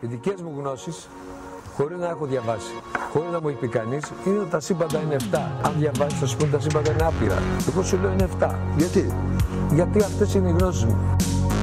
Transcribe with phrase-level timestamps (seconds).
[0.00, 1.08] Οι δικές μου γνώσεις,
[1.76, 2.72] χωρίς να έχω διαβάσει,
[3.12, 5.38] χωρίς να μου έχει πει κανείς, είναι ότι τα σύμπαντα είναι 7.
[5.62, 7.42] Αν διαβάσεις, θα σου πούνε τα σύμπαντα είναι άπειρα.
[7.68, 8.54] Εγώ σου λέω είναι 7.
[8.76, 9.12] Γιατί;
[9.72, 11.16] Γιατί αυτές είναι οι γνώσεις μου.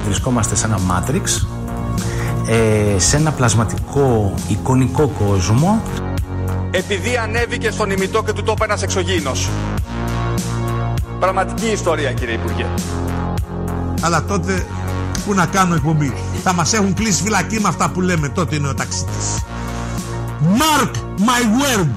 [0.04, 1.46] Βρισκόμαστε σε ένα μάτριξ,
[2.48, 5.82] ε, σε ένα πλασματικό εικονικό κόσμο.
[6.70, 9.48] Επειδή ανέβηκε στον ημιτό και του τόπου ένας εξωγήινος.
[11.20, 12.66] Πραγματική ιστορία κύριε Υπουργέ.
[14.00, 14.66] Αλλά τότε
[15.26, 16.12] που να κάνω εκπομπής;
[16.48, 19.44] Θα μας έχουν κλείσει φυλακή με αυτά που λέμε τότε είναι ο ταξίτης.
[20.40, 21.88] Mark my word.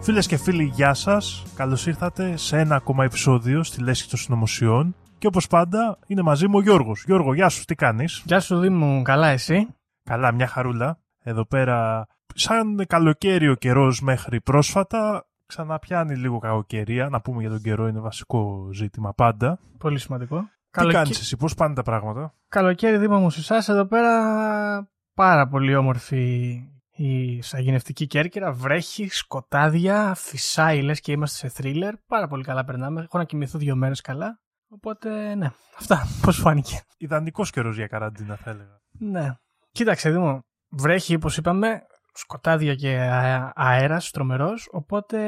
[0.00, 1.42] Φίλες και φίλοι, γεια σας.
[1.54, 4.94] Καλώς ήρθατε σε ένα ακόμα επεισόδιο στη Λέσχη των Συνωμοσιών.
[5.18, 7.02] Και όπως πάντα, είναι μαζί μου ο Γιώργος.
[7.06, 9.68] Γιώργο, γεια σου, τι κάνεις; Γεια σου, Δήμου, καλά εσύ;
[10.04, 10.98] Καλά, μια χαρούλα.
[11.22, 17.08] Εδώ πέρα, σαν καλοκαίρι ο καιρός μέχρι πρόσφατα, ξαναπιάνει λίγο κακοκαιρία.
[17.08, 19.58] Να πούμε για τον καιρό, είναι βασικό ζήτημα πάντα.
[19.78, 20.40] Πολύ σημαντικό.
[20.40, 24.88] Τι Καλοκαι- κάνεις εσύ, πώς πάνε τα πράγματα; Καλοκαίρι, Δήμα μου, σε εσάς, εδώ πέρα
[25.14, 26.52] πάρα πολύ όμορφη
[26.96, 28.52] η σαγηνευτική Κέρκυρα.
[28.52, 31.94] Βρέχει, σκοτάδια, φυσάει λες και είμαστε σε θρίλερ.
[32.06, 33.00] Πάρα πολύ καλά περνάμε.
[33.02, 34.40] Έχω να κοιμηθώ δύο μέρες καλά.
[34.68, 36.02] Οπότε, ναι, αυτά.
[36.22, 36.80] Πώς φάνηκε.
[36.96, 38.80] Ιδανικός καιρός για καραντίνα, θα έλεγα.
[38.98, 39.34] Ναι.
[39.70, 41.82] Κοίταξε, Δήμο, βρέχει, όπως είπαμε,
[42.14, 45.18] σκοτάδια και αε- αέρας τρομερός, οπότε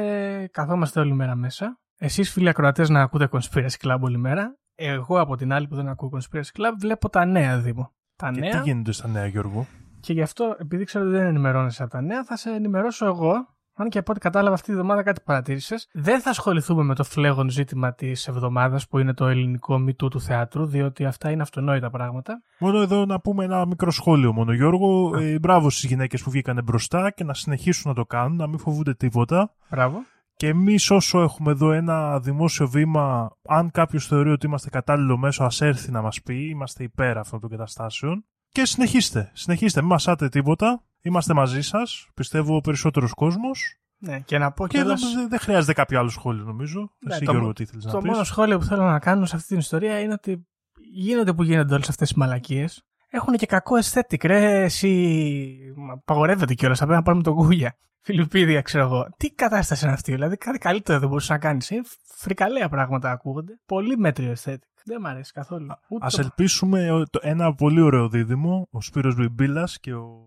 [0.51, 1.79] καθόμαστε όλη μέρα μέσα.
[1.99, 4.57] Εσείς φίλοι ακροατές να ακούτε Conspiracy Club όλη μέρα.
[4.75, 7.91] Εγώ από την άλλη που δεν ακούω Conspiracy Club βλέπω τα νέα, Δήμο.
[8.15, 8.49] Τα Και νέα.
[8.51, 9.65] τι γίνεται στα νέα, Γιώργο;
[9.99, 13.56] Και γι' αυτό, επειδή ξέρω ότι δεν ενημερώνεσαι από τα νέα, θα σε ενημερώσω εγώ.
[13.79, 15.87] Αν και από ό,τι κατάλαβα αυτή τη εβδομάδα κάτι παρατήρησες.
[15.93, 20.21] Δεν θα ασχοληθούμε με το φλέγον ζήτημα της εβδομάδας που είναι το ελληνικό μητού του
[20.21, 22.41] θεάτρου, διότι αυτά είναι αυτονόητα πράγματα.
[22.59, 25.17] Μόνο εδώ να πούμε ένα μικρό σχόλιο μόνο, Γιώργο.
[25.17, 28.59] Ε, μπράβο στις γυναίκες που βγήκανε μπροστά και να συνεχίσουν να το κάνουν, να μην
[28.59, 29.53] φοβούνται τίποτα.
[29.69, 29.97] Μπράβο.
[30.35, 35.43] Και εμείς, όσο έχουμε εδώ ένα δημόσιο βήμα, αν κάποιος θεωρεί ότι είμαστε κατάλληλο μέσο,
[35.43, 36.49] ας έρθει να μας πει.
[36.49, 38.25] Είμαστε υπέρ αυτών των καταστάσεων.
[38.49, 39.31] Και συνεχίστε.
[39.33, 39.79] Συνεχίστε.
[39.79, 40.83] Μην μασάτε τίποτα.
[41.07, 42.07] Είμαστε μαζί σας.
[42.13, 43.79] Πιστεύω ο περισσότερος κόσμος.
[43.99, 46.79] Ναι, και να πω Και κιόλας- δεν, δεν χρειάζεται κάποιο άλλο σχόλιο, νομίζω.
[46.99, 48.99] Ναι, Εσύ, το Γιώργο, μο- τι ήθελες Το να πεις; μόνο σχόλιο που θέλω να
[48.99, 50.47] κάνω σε αυτή την ιστορία είναι ότι
[50.93, 52.81] γίνονται που γίνονται όλες αυτές οι μαλακίες.
[53.09, 54.63] Έχουν και κακό aesthetic, ρε.
[54.63, 55.57] Εσύ.
[55.75, 56.77] Μα, Απαγορεύεται κιόλας.
[56.77, 57.77] Θα πρέπει να πάρουμε τον Κούγια.
[58.01, 59.07] Φιλιππίδια, ξέρω εγώ.
[59.17, 61.69] Τι κατάσταση είναι αυτή, δηλαδή κάτι καλύτερο δεν μπορούσες να κάνεις.
[61.69, 61.81] Είναι
[62.15, 63.53] φρικαλέα πράγματα ακούγονται.
[63.65, 64.57] Πολύ μέτριο aesthetic.
[64.85, 65.67] Δεν μ' αρέσει καθόλου.
[65.89, 70.26] Ούτε Α το- ελπίσουμε ο- το- ένα πολύ ωραίο δίδυμο, ο Σπύρος Μπιμπίλας και ο.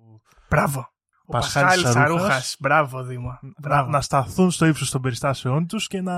[0.51, 0.89] Μπράβο.
[1.25, 2.21] Ο Πασχάλης Πασχάλης Σαρούχας.
[2.23, 2.57] Σαρούχας.
[2.61, 3.39] Μπράβο, Δήμα.
[3.43, 3.91] να, Μπράβο.
[3.91, 6.17] να σταθούν στο ύψος των περιστάσεών τους και να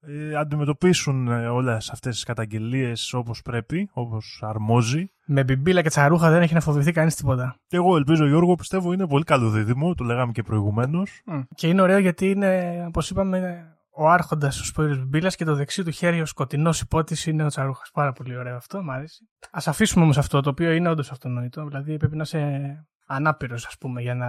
[0.00, 5.10] ε, αντιμετωπίσουν ε, όλες αυτές τις καταγγελίες όπως πρέπει, όπως αρμόζει.
[5.24, 7.56] Με μπιμπίλα και τσαρούχα δεν έχει να φοβηθεί κανείς τίποτα.
[7.66, 11.20] Και εγώ ελπίζω, Γιώργο, πιστεύω είναι πολύ καλό δίδυμο, το λέγαμε και προηγουμένως.
[11.24, 11.40] Μμ.
[11.54, 15.84] Και είναι ωραίο γιατί είναι, όπως είπαμε, ο άρχοντας ο Σπύρος Μπιμπίλας και το δεξί
[15.84, 17.90] του χέρι ο σκοτεινός υπότης είναι ο Τσαρούχας.
[17.92, 19.28] Πάρα πολύ ωραίο αυτό, μου αρέσει.
[19.50, 21.64] Α αφήσουμε όμως αυτό το οποίο είναι όντως αυτονόητο.
[21.64, 24.28] Δηλαδή πρέπει να είσαι ανάπηρος, ας πούμε, για να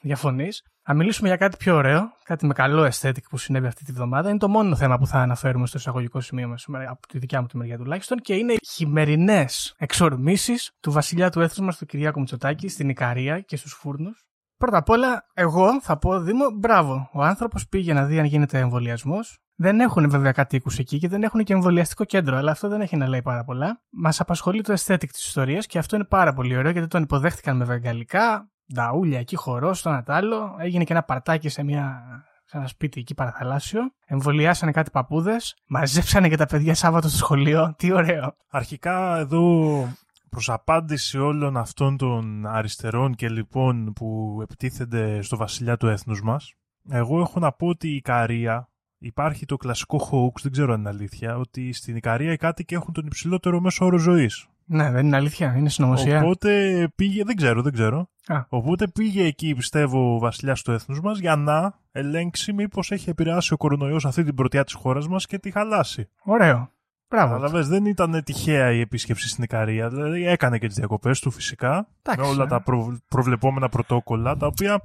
[0.00, 0.62] διαφωνείς.
[0.88, 4.28] Να μιλήσουμε για κάτι πιο ωραίο, κάτι με καλό aesthetic που συνέβη αυτή τη βδομάδα.
[4.28, 7.40] Είναι το μόνο θέμα που θα αναφέρουμε στο εισαγωγικό σημείο μας σήμερα, από τη δικιά
[7.40, 11.86] μου τη μεριά τουλάχιστον, και είναι οι χειμερινές εξορμήσεις του βασιλιά του έθνους μας, του
[11.86, 14.24] Κυριάκου Μητσοτάκη, στην Ικαρία και στους φούρνους.
[14.56, 17.10] Πρώτα απ' όλα, εγώ θα πω Δήμο, μπράβο.
[17.12, 19.38] Ο άνθρωπος πήγε να δει αν γίνεται εμβολιασμός.
[19.62, 22.96] Δεν έχουν βέβαια κατοίκους εκεί και δεν έχουν και εμβολιαστικό κέντρο, αλλά αυτό δεν έχει
[22.96, 23.82] να λέει πάρα πολλά.
[23.90, 27.56] Μας απασχολεί το aesthetic της ιστορίας και αυτό είναι πάρα πολύ ωραίο γιατί τον υποδέχτηκαν
[27.56, 30.56] με βεγγαλικά, νταούλια εκεί, χορός, στο ένα τ' άλλο.
[30.58, 32.02] Έγινε και ένα παρτάκι σε, μια,
[32.44, 33.80] σε ένα σπίτι εκεί παραθαλάσσιο.
[34.06, 35.56] Εμβολιάσανε κάτι παππούδες.
[35.66, 37.74] Μαζέψανε και τα παιδιά Σάββατο στο σχολείο.
[37.78, 38.36] Τι ωραίο.
[38.50, 39.86] Αρχικά εδώ
[40.30, 46.54] προς απάντηση όλων αυτών των αριστερών και λοιπόν που επιτίθενται στο βασιλιά του έθνους μας,
[46.90, 48.70] εγώ έχω να πω ότι η Ικαρία
[49.00, 52.92] υπάρχει το κλασικό hoax, δεν ξέρω αν είναι αλήθεια, ότι στην Ικαρία οι κάτοικοι έχουν
[52.92, 54.46] τον υψηλότερο μέσο όρο ζωής.
[54.64, 56.20] Ναι, δεν είναι αλήθεια, είναι συνωμοσία.
[56.20, 58.08] Οπότε πήγε, δεν ξέρω, δεν ξέρω.
[58.26, 58.44] Α.
[58.48, 63.52] Οπότε πήγε εκεί, πιστεύω, ο βασιλιάς του έθνους μας για να ελέγξει μήπως έχει επηρεάσει
[63.52, 66.08] ο κορονοϊός αυτή την πρωτιά της χώρας μας και τη χαλάσει.
[66.22, 66.70] Ωραίο.
[67.10, 67.32] Μπράβο.
[67.32, 69.88] Καταλαβες, δεν ήταν τυχαία η επίσκεψη στην Ικαρία.
[69.88, 71.88] Δηλαδή έκανε και τις διακοπές του φυσικά.
[72.02, 72.46] Εντάξει, με όλα ε.
[72.46, 74.82] τα προ- προβλεπόμενα πρωτόκολλα, τα οποία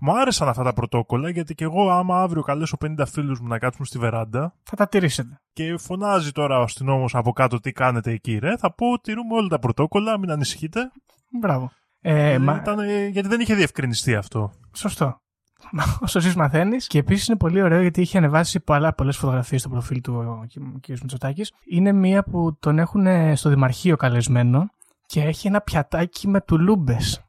[0.00, 3.58] μου άρεσαν αυτά τα πρωτόκολλα, γιατί και εγώ, άμα αύριο καλέσω 50 φίλους μου να
[3.58, 5.40] κάτσουμε στη βεράντα Θα τα τηρήσετε.
[5.52, 9.48] και φωνάζει τώρα ο αστυνόμος από κάτω τι κάνετε εκεί, ρε, θα πω τηρούμε όλα
[9.48, 10.80] τα πρωτόκολλα, μην ανησυχείτε.
[11.40, 11.70] Μπράβο.
[12.00, 12.56] Ε, μα...
[12.56, 14.52] Ήταν, ε, γιατί δεν είχε διευκρινιστεί αυτό.
[14.72, 15.20] Σωστό.
[16.00, 16.86] Όσο ζεις μαθαίνεις.
[16.86, 18.60] Και επίσης είναι πολύ ωραίο γιατί είχε ανεβάσει
[18.96, 20.46] πολλές φωτογραφίες στο προφίλ του ο
[20.80, 20.88] κ.
[20.88, 21.52] Μητσοτάκης.
[21.64, 24.70] Είναι μία που τον έχουν ε, στο Δημαρχείο καλεσμένο
[25.06, 27.20] και έχει ένα πιατάκι με τουλούμπες.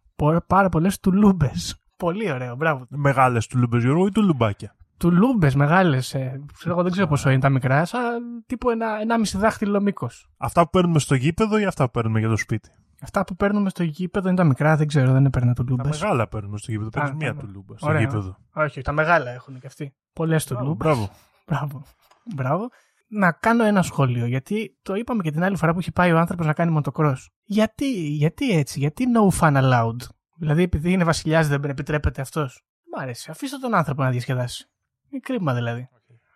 [0.48, 1.82] Πάρα πολλές τουλούμπες.
[1.98, 2.86] Πολύ ωραίο, μπράβο.
[2.90, 6.14] Μεγάλες τουλούμπες, Γιώργο, ή τουλουμπάκια; τουλούμπες μεγάλες.
[6.14, 9.82] Ε, ξέρω, εγώ δεν ξέρω πόσο είναι τα μικρά, σαν τύπου ένα, ένα μισή δάχτυλο
[9.82, 10.30] μήκος.
[10.38, 12.70] Αυτά που παίρνουμε στο γήπεδο ή αυτά που παίρνουμε για το σπίτι;
[13.02, 15.84] Αυτά που παίρνουμε στο γήπεδο είναι τα μικρά, δεν ξέρω, δεν έπαιρνα Τα τουλούμπε.
[15.90, 16.90] μεγάλα παίρνουμε στο γήπεδο.
[16.90, 18.00] Παίρνεις Α, μία τα- τουλούμπα στο Ωραία.
[18.02, 18.38] γήπεδο.
[18.54, 19.96] Όχι, τα μεγάλα έχουν και αυτοί.
[20.14, 20.84] Πολλές Μπράβο, τουλούμπε.
[20.84, 21.10] Μπράβο.
[21.48, 21.84] Μπράβο.
[22.36, 22.70] Μπράβο.
[23.10, 26.18] Να κάνω ένα σχόλιο, γιατί το είπαμε και την άλλη φορά που έχει πάει ο
[26.20, 27.30] άνθρωπος να κάνει μοτοκρός.
[27.44, 29.96] Γιατί, γιατί έτσι, γιατί no fun allowed;
[30.38, 32.62] Δηλαδή, επειδή είναι βασιλιάς, δεν επιτρέπεται αυτός.
[32.96, 33.32] Μ' αρέσει.
[33.32, 34.70] Αφήστε τον άνθρωπο να διασκεδάσει.
[35.10, 35.90] Είναι κρίμα δηλαδή.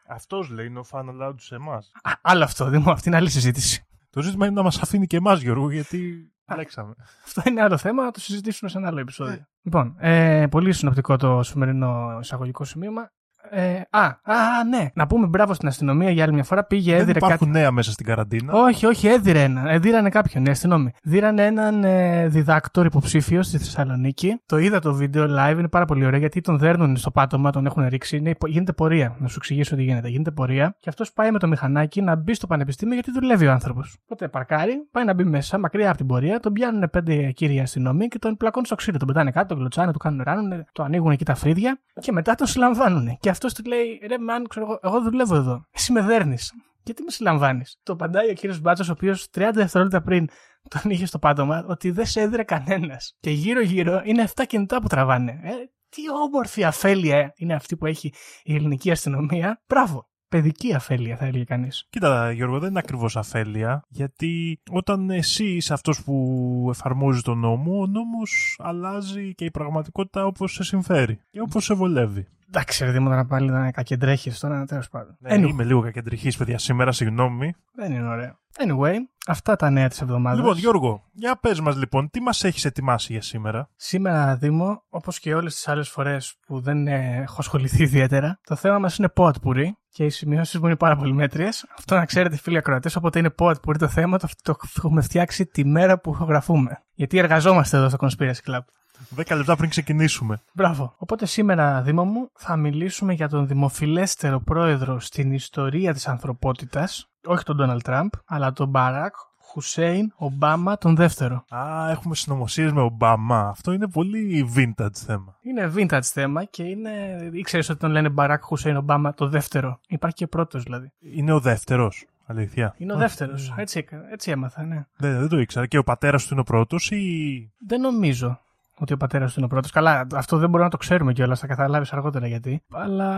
[0.08, 1.92] Αυτός λέει είναι ο fan allowed σε εμάς.
[2.04, 3.86] Α, άλλο αυτό, δεν μου, αυτή είναι άλλη συζήτηση.
[4.10, 6.94] Το ζήτημα είναι να μας αφήνει και εμάς, Γιώργο, γιατί λέξαμε.
[7.26, 9.46] Αυτό είναι άλλο θέμα, να το συζητήσουμε σε ένα άλλο επεισόδιο.
[9.62, 13.12] Λοιπόν, ε, πολύ συνοπτικό το σημερινό εισαγωγικό σημείωμα.
[13.50, 14.88] Ε, α, α, ναι.
[14.94, 16.64] Να πούμε μπράβο στην αστυνομία για άλλη μια φορά.
[16.64, 17.60] Πήγε, Δεν έδιρε υπάρχουν κάτι.
[17.60, 18.54] νέα μέσα στην καραντίνα.
[18.54, 19.68] Όχι, όχι, έδιρε έναν.
[19.68, 20.92] Ε, δίρανε κάποιον, ναι, αστυνόμοι.
[21.04, 24.42] Δίρανε έναν ε, διδάκτορ υποψήφιο στη Θεσσαλονίκη.
[24.46, 27.66] Το είδα το βίντεο live, είναι πάρα πολύ ωραίο γιατί τον δέρνουν στο πάτωμα, τον
[27.66, 28.18] έχουν ρίξει.
[28.18, 29.16] Είναι, υπο- γίνεται πορεία.
[29.20, 30.08] Να σου εξηγήσω τι γίνεται.
[30.08, 33.52] Γίνεται πορεία και αυτός πάει με το μηχανάκι να μπει στο πανεπιστήμιο γιατί δουλεύει ο
[33.52, 33.98] άνθρωπος.
[34.04, 38.08] Οπότε παρκάρει, πάει να μπει μέσα, μακριά από την πορεία, τον πιάνουν πέντε κύριοι αστυνομοί
[38.08, 38.98] και τον πλακώνουν στο ξύλο.
[38.98, 42.36] Τον πετάνε κάτω, τον κλωτσάνε, του κάνουν ράνουν, το ανοίγουν εκεί τα φρύδια και μετά
[42.36, 43.18] τον συλλαμβάνουν.
[43.20, 45.66] Και αυτός του λέει: Ρε, man, ξέρω εγώ, εγώ δουλεύω εδώ.
[45.72, 46.52] Εσύ με δέρνεις.
[46.84, 50.28] Γιατί με συλλαμβάνεις; Το απαντάει ο κύριος Μπάτσος, ο οποίος 30 δευτερόλεπτα πριν
[50.68, 53.18] τον είχε στο πάτωμα, ότι δεν σε έδρε κανένας.
[53.20, 55.32] Και γύρω-γύρω είναι 7 κινητά που τραβάνε.
[55.44, 55.52] Ε,
[55.90, 58.14] τι όμορφη αφέλεια είναι αυτή που έχει
[58.44, 59.62] η ελληνική αστυνομία.
[59.68, 60.10] Μπράβο.
[60.28, 61.88] Παιδική αφέλεια, θα έλεγε κανείς.
[61.90, 67.80] Κοίτα, Γιώργο, δεν είναι ακριβώς αφέλεια, γιατί όταν εσύ είσαι αυτός που εφαρμόζει τον νόμο,
[67.80, 72.28] ο νόμος αλλάζει και η πραγματικότητα όπως σε συμφέρει και όπως σε βολεύει.
[72.54, 75.18] Εντάξει, ρε Δήμο, να πάλι να είναι κακεντρέχει τώρα, τέλος πάντων.
[75.20, 77.54] Ναι, Anyway, Είμαι λίγο κακεντρική, παιδιά, σήμερα, συγγνώμη.
[77.76, 78.40] δεν είναι ωραίο.
[78.66, 78.96] Anyway,
[79.28, 80.40] αυτά τα νέα της εβδομάδας.
[80.40, 85.20] Λοιπόν, Γιώργο, για πες μας λοιπόν, τι μας έχεις ετοιμάσει για σήμερα; Σήμερα, Δήμο, όπως
[85.20, 89.10] και όλες τις άλλες φορές που δεν ε, έχω ασχοληθεί ιδιαίτερα, το θέμα μας είναι
[89.10, 91.66] ποατπουρί και οι σημειώσεις μου είναι πάρα πολύ μέτριες.
[91.78, 95.66] Αυτό να ξέρετε, φίλοι ακροατές, όποτε είναι ποατπουρί το θέμα, το, το έχουμε φτιάξει τη
[95.66, 96.84] μέρα που ηχογραφούμε.
[96.94, 98.62] Γιατί εργαζόμαστε εδώ στο Conspiracy Club.
[99.10, 100.42] Δέκα λεπτά πριν ξεκινήσουμε.
[100.54, 100.94] Μπράβο.
[100.98, 107.44] Οπότε σήμερα, Δήμο μου, θα μιλήσουμε για τον δημοφιλέστερο πρόεδρο στην ιστορία της ανθρωπότητας, όχι
[107.44, 109.14] τον Ντόναλτ Τραμπ, αλλά τον Μπαράκ
[109.54, 111.44] Χουσέιν Ομπάμα τον δεύτερο.
[111.56, 113.48] Α, έχουμε συνωμοσίες με Ομπάμα.
[113.48, 115.36] Αυτό είναι πολύ vintage θέμα.
[115.42, 116.90] Είναι vintage θέμα και είναι.
[117.32, 120.92] ήξερες ότι τον λένε Μπαράκ Χουσέιν Ομπάμα το δεύτερο; Υπάρχει και πρώτος δηλαδή.
[121.00, 122.06] Είναι ο δεύτερος.
[122.26, 122.76] Αλήθεια.
[122.78, 123.54] Είναι ο δεύτερος.
[123.58, 124.86] Έτσι, έκα- έτσι έμαθα, ναι.
[124.98, 125.66] Δεν, δεν το ήξερα.
[125.66, 127.52] Και ο πατέρας του είναι ο πρώτος ή.
[127.68, 128.40] Δεν νομίζω
[128.82, 129.72] ότι ο πατέρας του είναι ο πρώτος.
[129.72, 131.40] Καλά, αυτό δεν μπορούμε να το ξέρουμε κιόλας.
[131.40, 132.62] Θα καταλάβεις αργότερα γιατί.
[132.72, 133.12] Αλλά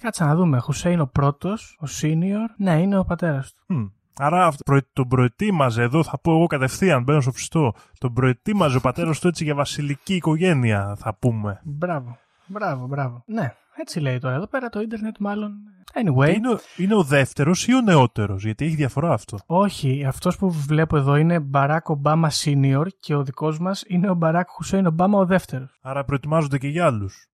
[0.00, 0.58] κάτσε να δούμε.
[0.58, 2.54] Χουσέιν ο πρώτος, ο senior.
[2.56, 3.74] Ναι, είναι ο πατέρας του.
[3.74, 3.86] Μμ.
[4.18, 7.72] Άρα αυτό- προ- τον προετοίμαζε εδώ, θα πω εγώ κατευθείαν, μπαίνω στο ψητό.
[7.98, 11.60] Τον προετοίμαζε ο πατέρας του έτσι για βασιλική οικογένεια, θα πούμε.
[11.64, 12.16] Μπράβο.
[12.50, 13.22] Μπράβο, μπράβο.
[13.26, 14.34] Ναι, έτσι λέει τώρα.
[14.34, 15.52] Εδώ πέρα το ίντερνετ μάλλον.
[15.94, 16.34] Anyway.
[16.34, 19.38] Είναι, ο- είναι ο δεύτερος ή ο νεότερος, γιατί έχει διαφορά αυτό.
[19.46, 24.14] Όχι, αυτός που βλέπω εδώ είναι Μπαράκ Ομπάμα Senior και ο δικός μας είναι ο
[24.14, 25.78] Μπαράκ Χουσέιν Ομπάμα ο δεύτερος.
[25.82, 27.26] Άρα προετοιμάζονται και για άλλους.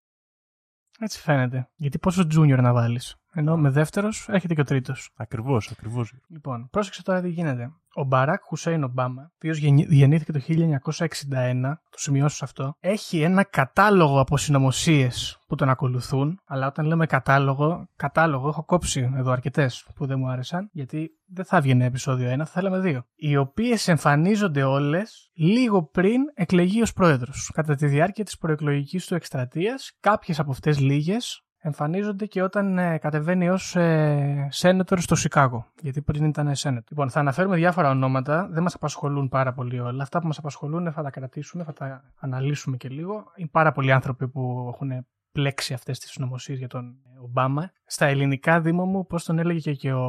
[0.99, 1.69] Έτσι φαίνεται.
[1.75, 3.15] Γιατί πόσο junior να βάλεις.
[3.37, 5.11] Ενώ με δεύτερος έρχεται και ο τρίτος.
[5.15, 6.13] Ακριβώς, ακριβώς.
[6.27, 7.71] Λοιπόν, πρόσεξε τώρα τι γίνεται.
[7.97, 13.43] Ο Μπαράκ Χουσέιν Ομπάμα, ο οποίος γεννήθηκε το 1961, το σημειώσω σε αυτό, έχει ένα
[13.43, 16.39] κατάλογο από συνωμοσίες που τον ακολουθούν.
[16.45, 21.45] Αλλά όταν λέμε κατάλογο, κατάλογο έχω κόψει εδώ αρκετές που δεν μου άρεσαν, γιατί δεν
[21.45, 23.05] θα βγαίνει επεισόδιο ένα, θα θέλαμε δύο.
[23.15, 27.51] Οι οποίες εμφανίζονται όλες λίγο πριν εκλεγεί ως πρόεδρος.
[27.53, 32.97] Κατά τη διάρκεια της προεκλογικής του εκστρατείας, κάποιες από αυτές λίγες εμφανίζονται και όταν ε,
[32.97, 35.65] κατεβαίνει ως ε, senator στο Σικάγο.
[35.81, 36.89] Γιατί πριν ήταν senator.
[36.89, 38.47] Λοιπόν, θα αναφέρουμε διάφορα ονόματα.
[38.51, 40.03] Δεν μας απασχολούν πάρα πολύ όλα.
[40.03, 43.23] Αυτά που μας απασχολούν θα τα κρατήσουμε, θα τα αναλύσουμε και λίγο.
[43.35, 47.71] Είναι πάρα πολλοί άνθρωποι που έχουν πλέξει αυτές τις νομοσίε για τον Ομπάμα.
[47.85, 50.05] Στα ελληνικά, Δήμο μου, πώς τον έλεγε και, και ο,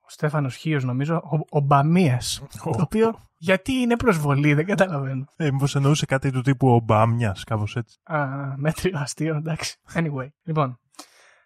[0.00, 2.42] ο Στέφανος Χίος, νομίζω, ο Ομπαμίας.
[2.62, 5.24] το οποίο γιατί είναι προσβολή, δεν καταλαβαίνω.
[5.36, 7.98] Ε, μήπως εννοούσε κάτι του τύπου Ομπάμιας, κάπως έτσι.
[8.02, 8.26] Α,
[8.56, 9.76] μέτριο αστείο, εντάξει.
[9.94, 10.78] Anyway, λοιπόν,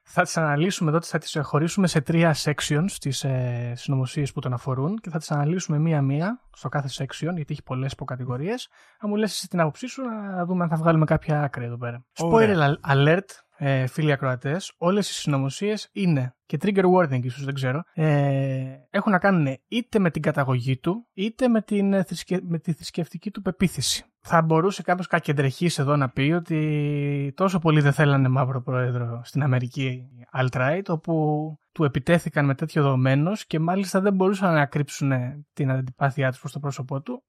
[0.02, 4.52] θα τις αναλύσουμε εδώ, θα τις χωρίσουμε σε τρία sections τις ε, συνωμοσίες που τον
[4.52, 8.68] αφορούν και θα τις αναλύσουμε μία-μία στο κάθε section, γιατί έχει πολλές υποκατηγορίες.
[8.98, 11.76] Αν μου λες εσύ την άποψή σου, να δούμε αν θα βγάλουμε κάποια άκρη εδώ
[11.76, 12.04] πέρα.
[12.18, 12.54] Ωραία.
[12.56, 13.28] Spoiler alert,
[13.64, 19.12] ε, φίλοι ακροατές, όλες οι συνωμοσίες είναι και trigger warning ίσως δεν ξέρω ε, έχουν
[19.12, 22.38] να κάνουν είτε με την καταγωγή του είτε με, την, ε, θρησκε...
[22.42, 24.04] με τη θρησκευτική του πεποίθηση.
[24.20, 29.42] Θα μπορούσε κάποιος κακεντρεχής εδώ να πει ότι τόσο πολύ δεν θέλανε μαύρο πρόεδρο στην
[29.42, 35.12] Αμερική alt-right όπου του επιτέθηκαν με τέτοιο δομένο και μάλιστα δεν μπορούσαν να κρύψουν
[35.52, 37.22] την αντιπάθειά τους προς το πρόσωπό του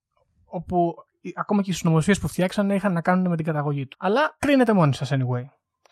[0.45, 0.93] όπου
[1.35, 3.97] ακόμα και οι συνωμοσίες που φτιάξανε είχαν να κάνουν με την καταγωγή του.
[3.99, 5.43] Αλλά κρίνετε μόνοι σας anyway.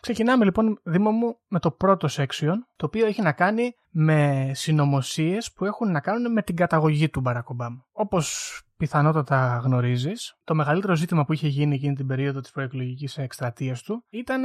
[0.02, 5.52] Ξεκινάμε λοιπόν, Δήμο μου, με το πρώτο section, το οποίο έχει να κάνει με συνωμοσίες
[5.52, 7.86] που έχουν να κάνουν με την καταγωγή του Μπαράκ Ομπάμα.
[7.92, 13.82] Όπως πιθανότατα γνωρίζεις, το μεγαλύτερο ζήτημα που είχε γίνει εκείνη την περίοδο της προεκλογικής εκστρατείας
[13.82, 14.42] του ήταν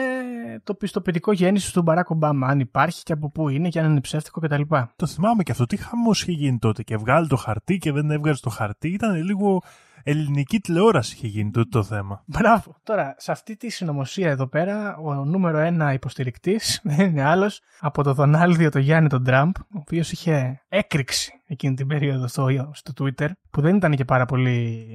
[0.64, 2.48] το πιστοποιητικό γέννησης του Μπαράκ Ομπάμα.
[2.48, 4.62] Αν υπάρχει και από πού είναι και αν είναι ψεύτικο κτλ.
[4.96, 5.66] Το θυμάμαι και αυτό.
[5.66, 8.90] Τι χαμός είχε γίνει τότε και βγάλει το χαρτί και δεν έβγαζε το χαρτί.
[8.90, 9.62] Ήταν λίγο
[10.10, 12.24] ελληνική τηλεόραση είχε γίνει τότε το θέμα.
[12.26, 12.76] Μπράβο.
[12.84, 18.04] Τώρα, σε αυτή τη συνωμοσία εδώ πέρα, ο νούμερο ένα υποστηρικτής δεν είναι άλλος από
[18.04, 22.94] το Δονάλδιο το Γιάννη τον Τραμπ, ο οποίος είχε έκρηξη εκείνη την περίοδο στο, στο
[23.00, 24.88] Twitter, που δεν ήταν και πάρα πολύ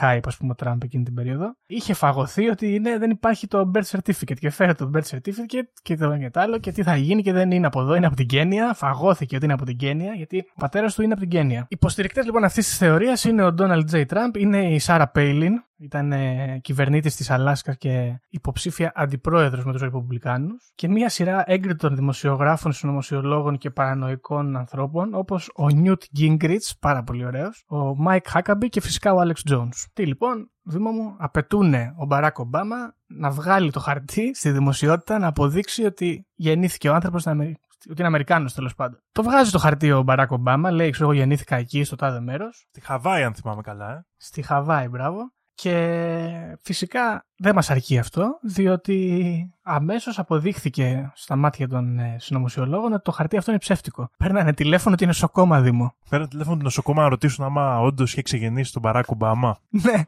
[0.00, 1.56] hype, ας πούμε, ο Τραμπ εκείνη την περίοδο.
[1.66, 5.96] Είχε φαγωθεί ότι είναι, δεν υπάρχει το birth certificate και φέρε το birth certificate και
[5.96, 8.16] το και το άλλο και τι θα γίνει και δεν είναι από εδώ, είναι από
[8.16, 8.74] την Κένια.
[8.74, 11.66] Φαγώθηκε ότι είναι από την Κένια, γιατί ο πατέρας του είναι από την Κένια.
[11.68, 14.04] Υποστηρικτές λοιπόν αυτής της θεωρίας είναι ο Donald J.
[14.06, 19.80] Trump, είναι η Σάρα Πέιλιν, ήταν ε, κυβερνήτης της Αλάσκα και υποψήφια αντιπρόεδρος με τους
[19.80, 20.70] Ρεπουμπλικάνους.
[20.74, 27.24] Και μία σειρά έγκριτων δημοσιογράφων, συνωμοσιολόγων και παρανοϊκών ανθρώπων, όπως ο Νιούτ Γκίνγκριτς, πάρα πολύ
[27.24, 29.72] ωραίος, ο Μάικ Χάκαμπι και φυσικά ο Άλεξ Τζόουνς.
[29.92, 35.26] Τι λοιπόν, Δήμο μου, απαιτούν ο Μπαράκ Ομπάμα να βγάλει το χαρτί στη δημοσιότητα να
[35.26, 39.00] αποδείξει ότι γεννήθηκε ο άνθρωπος στην Αμερική ότι είναι Αμερικάνος τέλος πάντων.
[39.12, 42.66] Το βγάζει το χαρτί ο Μπαράκ Ομπάμα, λέει: Ξέρω εγώ γεννήθηκα εκεί, στο τάδε μέρος.
[42.68, 44.06] Στη Χαβάη, αν θυμάμαι καλά, ε.
[44.16, 45.32] Στη Χαβάη, μπράβο.
[45.56, 53.02] Και φυσικά δεν μας αρκεί αυτό, διότι αμέσως αποδείχθηκε στα μάτια των ε, συνωμοσιολόγων ότι
[53.02, 54.10] το χαρτί αυτό είναι ψεύτικο.
[54.16, 55.94] Παίρνανε τηλέφωνο ότι είναι νοσοκόμα, Δήμο.
[56.08, 59.58] Παίρνανε τηλέφωνο την νοσοκόμα να ρωτήσουν άμα όντως είχε ξεκινήσει τον Μπαράκ Ομπάμα.
[59.68, 60.02] Ναι.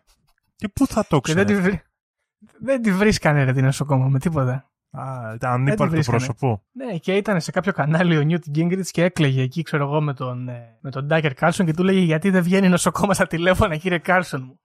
[0.56, 1.44] Και πού θα το ξέρει.
[1.44, 1.82] Δεν, τη βρή...
[2.60, 4.70] δεν τη βρίσκανε ρε την νοσοκόμα με τίποτα.
[4.90, 6.62] Α, ήταν ανύπαρκτο πρόσωπο.
[6.72, 10.14] Ναι, και ήταν σε κάποιο κανάλι ο Νιούτ Γκίνγκριτς και έκλαιγε εκεί, ξέρω εγώ, με
[10.14, 13.76] τον, ε, με τον Τάκερ Κάρλσον και του 'λεγε Γιατί δεν βγαίνει νοσοκόμα στα τηλέφωνα,
[13.76, 14.60] κύριε Κάρλσον μου;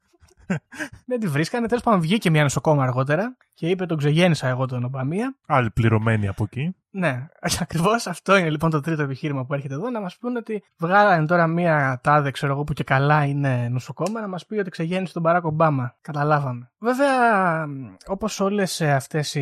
[1.05, 1.67] δεν τη βρίσκανε.
[1.67, 5.35] Τέλος πάντων, βγήκε μια νοσοκόμα αργότερα και είπε: Τον ξεγέννησα εγώ τον Ομπαμία.
[5.45, 6.75] Άλλη πληρωμένη από εκεί.
[6.95, 7.27] Ναι,
[7.61, 9.89] ακριβώς αυτό είναι λοιπόν το τρίτο επιχείρημα που έρχεται εδώ.
[9.89, 14.21] Να μας πούνε ότι βγάλανε τώρα μία τάδε, ξέρω εγώ, που και καλά είναι νοσοκόμα,
[14.21, 15.95] να μας πει ότι ξεγέννησε τον Μπαράκ Ομπάμα.
[16.01, 16.71] Καταλάβαμε.
[16.77, 17.11] Βέβαια,
[18.07, 19.41] όπως όλες αυτές οι,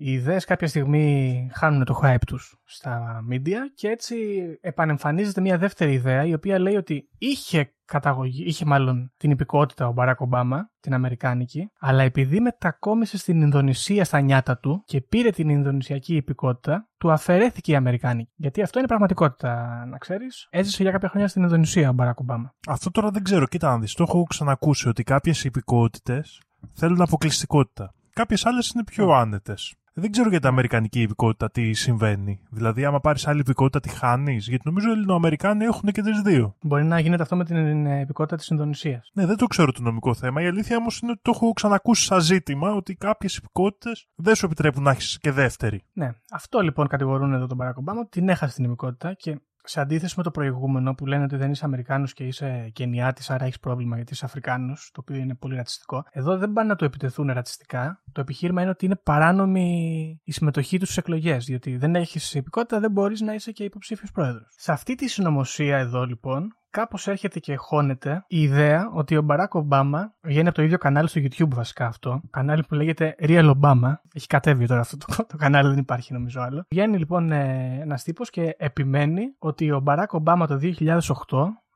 [0.00, 4.16] οι ιδέες, κάποια στιγμή χάνουν το hype τους στα media και έτσι
[4.60, 9.92] επανεμφανίζεται μία δεύτερη ιδέα η οποία λέει ότι είχε καταγωγή, είχε μάλλον την υπηκότητα ο
[9.92, 15.48] Μπαράκ Ομπάμα, την Αμερικάνικη, αλλά επειδή μετακόμισε στην Ινδονησία στα νιάτα του και πήρε την
[15.48, 18.32] Ινδονησιακή υπηκότητα, του αφαιρέθηκε η Αμερικάνικη.
[18.36, 20.46] Γιατί αυτό είναι πραγματικότητα, να ξέρεις.
[20.50, 22.54] Έζησε για κάποια χρόνια στην Ινδονησία ο Μπαράκ Ομπάμα.
[22.68, 23.94] Αυτό τώρα δεν ξέρω, κοίτα να δεις.
[23.94, 27.94] Το έχω ξανακούσει ότι κάποιες υπηκότητες θέλουν αποκλειστικότητα.
[28.12, 29.74] Κάποιες άλλες είναι πιο άνετες.
[29.96, 32.40] Δεν ξέρω για την Αμερικανική υπηκότητα τι συμβαίνει.
[32.50, 34.48] Δηλαδή, άμα πάρεις άλλη υπηκότητα, τη χάνεις.
[34.48, 36.56] Γιατί νομίζω οι Ελληνοαμερικάνοι έχουν και τι δύο.
[36.62, 39.10] Μπορεί να γίνεται αυτό με την υπηκότητα της Ινδονησίας.
[39.14, 40.42] Ναι, δεν το ξέρω το νομικό θέμα.
[40.42, 44.46] Η αλήθεια όμως είναι ότι το έχω ξανακούσει σαν ζήτημα ότι κάποιες υπηκότητες δεν σου
[44.46, 45.84] επιτρέπουν να έχεις και δεύτερη.
[45.92, 46.10] Ναι.
[46.30, 50.22] Αυτό λοιπόν κατηγορούν εδώ τον Μπαράκ Ομπάμα, την έχασε την υπηκότητα και σε αντίθεση με
[50.22, 54.12] το προηγούμενο που λένε ότι δεν είσαι Αμερικάνος και είσαι Κενιάτης, άρα έχεις πρόβλημα γιατί
[54.12, 56.04] είσαι Αφρικάνος, το οποίο είναι πολύ ρατσιστικό.
[56.10, 58.02] Εδώ δεν πάνε να το επιτεθούν ρατσιστικά.
[58.12, 61.44] Το επιχείρημα είναι ότι είναι παράνομη η συμμετοχή τους στις εκλογές.
[61.44, 64.54] Διότι δεν έχεις υπηκότητα, δεν μπορείς να είσαι και υποψήφιος πρόεδρος.
[64.58, 69.54] Σε αυτή τη συνωμοσία εδώ λοιπόν, κάπως έρχεται και χώνεται η ιδέα ότι ο Μπαράκ
[69.54, 72.20] Ομπάμα βγαίνει από το ίδιο κανάλι στο YouTube βασικά αυτό.
[72.30, 73.94] Κανάλι που λέγεται Real Obama.
[74.14, 76.64] Έχει κατέβει τώρα αυτό το, το κανάλι, δεν υπάρχει νομίζω άλλο.
[76.70, 81.00] Βγαίνει λοιπόν ε, ένας τύπος και επιμένει ότι ο Μπαράκ Ομπάμα το 2008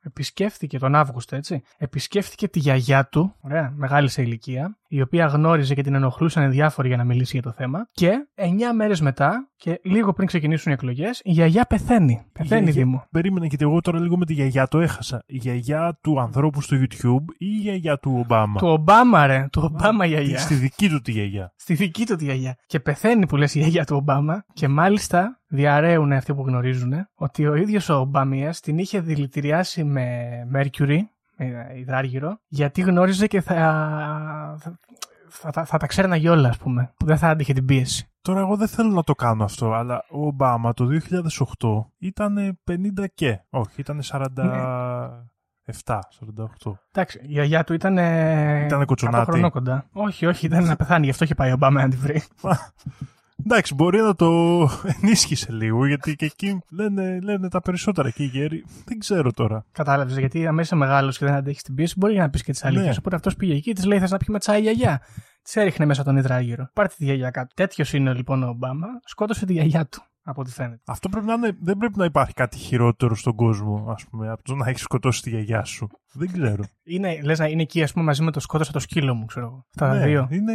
[0.01, 1.61] επισκέφθηκε τον Αύγουστο, έτσι.
[1.77, 6.87] Επισκέφθηκε τη γιαγιά του, ωραία, μεγάλη σε ηλικία, η οποία γνώριζε και την ενοχλούσαν διάφοροι
[6.87, 7.87] για να μιλήσει για το θέμα.
[7.91, 12.25] Και 9 μέρες μετά, και λίγο πριν ξεκινήσουν οι εκλογές, η γιαγιά πεθαίνει.
[12.31, 12.83] Πεθαίνει, γιαγιά...
[12.83, 13.07] Δήμο.
[13.11, 15.23] Περίμενε, γιατί εγώ τώρα λίγο με τη γιαγιά το έχασα.
[15.25, 19.47] Η γιαγιά του ανθρώπου στο YouTube ή η γιαγιά του Ομπάμα; Του Ομπάμα, ρε.
[19.51, 20.37] Του Ομπάμα γιαγιά.
[20.39, 21.53] Στη δική του τη γιαγιά.
[21.55, 22.55] Στη δική του τη γιαγιά.
[22.65, 24.45] Και πεθαίνει που λες η γιαγιά του Ομπάμα.
[24.53, 30.29] Και μάλιστα διαραίουν αυτοί που γνωρίζουν ότι ο ίδιος ο Ομπαμία την είχε δηλητηριάσει με
[30.55, 30.99] Mercury,
[31.37, 33.55] με υδράργυρο, γιατί γνώριζε και θα,
[35.27, 38.09] θα, θα, θα τα ξέρει κιόλα, ας πούμε, που δεν θα άντυχε την πίεση.
[38.21, 40.87] Τώρα εγώ δεν θέλω να το κάνω αυτό, αλλά ο Ομπάμα το
[41.59, 42.75] 2008 ήταν 50
[43.13, 43.39] και.
[43.49, 44.19] Όχι, ήταν 47,
[45.65, 45.99] 48.
[46.91, 47.97] Εντάξει, η γιαγιά του ήταν.
[48.65, 49.31] Ήταν κοτσονάτη.
[49.31, 49.85] χρονό κοντά.
[49.91, 52.23] Όχι, όχι, ήταν να πεθάνει, γι' αυτό είχε πάει ο Ομπάμα να τη βρει.
[53.45, 54.29] Εντάξει, μπορεί να το
[55.01, 58.65] ενίσχυσε λίγο, γιατί και εκεί λένε, λένε τα περισσότερα και οι γέροι.
[58.85, 59.65] Δεν ξέρω τώρα.
[59.71, 62.65] Κατάλαβες, γιατί αν είσαι μεγάλος και δεν αντέχεις την πίεση, μπορεί να πεις και τις
[62.65, 62.87] αλήθειες.
[62.87, 62.95] Ναι.
[62.99, 65.01] Οπότε αυτός πήγε εκεί, της λέει: Θες να πιούμε τσάι γιαγιά.
[65.41, 66.69] Της έριχνε μέσα τον υδράγυρο.
[66.73, 67.53] Πάρτε τη γιαγιά κάτω.
[67.55, 68.87] Τέτοιος είναι λοιπόν ο Ομπάμα.
[69.05, 70.81] Σκότωσε τη γιαγιά του, από ό,τι φαίνεται.
[70.85, 74.43] Αυτό πρέπει να είναι, δεν πρέπει να υπάρχει κάτι χειρότερο στον κόσμο, ας πούμε, από
[74.43, 75.87] το να έχεις σκοτώσει τη γιαγιά σου.
[76.13, 76.63] Δεν ξέρω.
[76.83, 79.45] Είναι, λες να είναι εκεί, ας πούμε, μαζί με το σκότωσα το σκύλο μου, ξέρω
[79.45, 79.65] εγώ.
[79.75, 80.27] Τα ναι, δύο.
[80.31, 80.53] Είναι,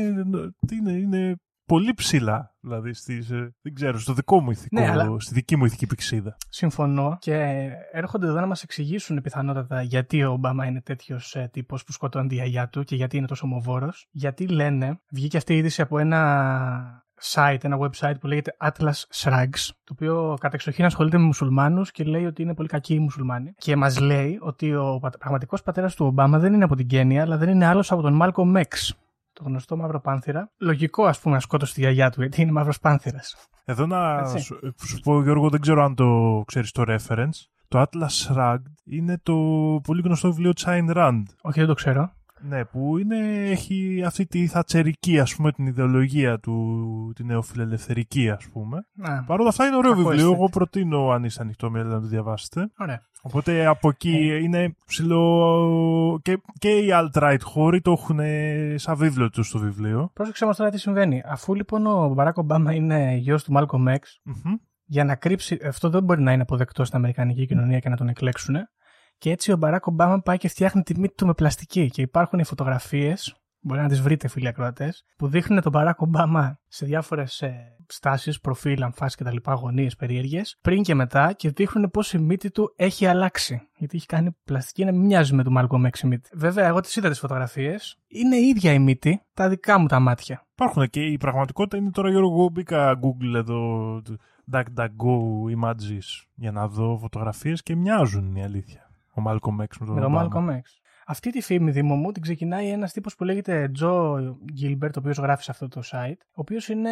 [0.71, 2.55] είναι, είναι πολύ ψηλά.
[2.61, 5.87] Δηλαδή, στις, ε, δεν ξέρω, στο δικό μου ηθικό, Ναι, αλλά- στη δική μου ηθική
[5.87, 6.37] πηξίδα.
[6.49, 11.85] Συμφωνώ και έρχονται εδώ να μας εξηγήσουν πιθανότατα γιατί ο Ομπάμα είναι τέτοιος ε, τύπος
[11.85, 14.07] που σκοτώνει τη γιαγιά του και γιατί είναι τόσο ομοβόρος.
[14.11, 17.03] Γιατί λένε, βγήκε αυτή η είδηση από ένα
[17.35, 22.25] site, ένα website που λέγεται Atlas Shrugs, το οποίο κατεξοχήν ασχολείται με μουσουλμάνους και λέει
[22.25, 23.53] ότι είναι πολύ κακοί οι μουσουλμάνοι.
[23.59, 27.23] Και μας λέει ότι ο πα- πραγματικός πατέρας του Ομπάμα δεν είναι από την Κένια,
[27.23, 28.95] αλλά δεν είναι άλλος από τον Μάλκο Μέξ,
[29.35, 30.51] το γνωστό μαύρο πάνθυρα.
[30.59, 33.49] Λογικό, ας πούμε, να σκότωσε τη γιαγιά του, γιατί είναι μαύρος πάνθυρας.
[33.65, 34.39] Εδώ να Έτσι.
[34.39, 37.39] σου, σου πω, Γιώργο, δεν ξέρω αν το ξέρεις το reference.
[37.69, 39.35] Το Atlas Shrugged είναι το
[39.83, 41.23] πολύ γνωστό βιβλίο Chain Rand.
[41.43, 42.13] Όχι, δεν το ξέρω.
[42.49, 43.17] Ναι, που είναι,
[43.51, 48.87] έχει αυτή τη θατσερική, ας πούμε, την ιδεολογία του, την νεοφιλελευθερική, ας πούμε.
[48.93, 50.21] Να, Παρ' όλα αυτά είναι ωραίο Κακό βιβλίο.
[50.25, 50.35] αίσθητη.
[50.41, 52.71] Εγώ προτείνω, αν είστε ανοιχτό μυαλό, να το διαβάσετε.
[52.79, 53.01] ωραία.
[53.23, 54.37] Οπότε από εκεί Ε.
[54.43, 56.21] είναι ψηλό.
[56.23, 58.19] Και, και οι alt-right χώροι το έχουν
[58.79, 60.11] σαν βίβλο τους στο βιβλίο.
[60.15, 61.23] Πρόσεξε όμως τώρα τι συμβαίνει.
[61.27, 64.55] Αφού λοιπόν ο Μπαράκ Ομπάμα είναι γιος του Μάλκομ Εξ, Μμμ.
[64.85, 65.59] για να κρύψει.
[65.67, 68.57] Αυτό δεν μπορεί να είναι αποδεκτό στην Αμερικανική κοινωνία και να τον εκλέξουν.
[69.25, 71.91] Και έτσι ο Μπαράκ Ομπάμα πάει και φτιάχνει τη μύτη του με πλαστική.
[71.91, 76.59] Και υπάρχουν οι φωτογραφίες, μπορεί να τις βρείτε φίλοι ακροατές, που δείχνουν τον Μπαράκ Ομπάμα
[76.69, 77.43] σε διάφορες
[77.87, 79.37] στάσεις, προφίλ, ανφάς κτλ.
[79.45, 83.69] γωνίες περίεργες, πριν και μετά και δείχνουν πώς η μύτη του έχει αλλάξει.
[83.77, 86.31] Γιατί έχει κάνει πλαστική να μην μοιάζει με τον Μάλκομ Εξ η μύτη.
[86.33, 87.99] Βέβαια, εγώ τις είδα τις φωτογραφίες.
[88.07, 90.47] Είναι η ίδια η μύτη, τα δικά μου τα μάτια.
[90.53, 94.03] Υπάρχουν και η πραγματικότητα είναι τώρα, Γιώργο, εγώ μπήκα Google εδώ,
[94.53, 95.17] DuckDuckGo
[95.59, 98.84] images, για να δω φωτογραφίες και μοιάζουν η αλήθεια.
[99.15, 100.25] Ο Malcolm X με τον Με τον Obama.
[100.25, 100.63] Malcolm X.
[101.07, 105.19] Αυτή τη φήμη, Δήμο μου, την ξεκινάει ένας τύπος που λέγεται Joe Gilbert, ο οποίος
[105.19, 106.91] γράφει σε αυτό το site, ο οποίος είναι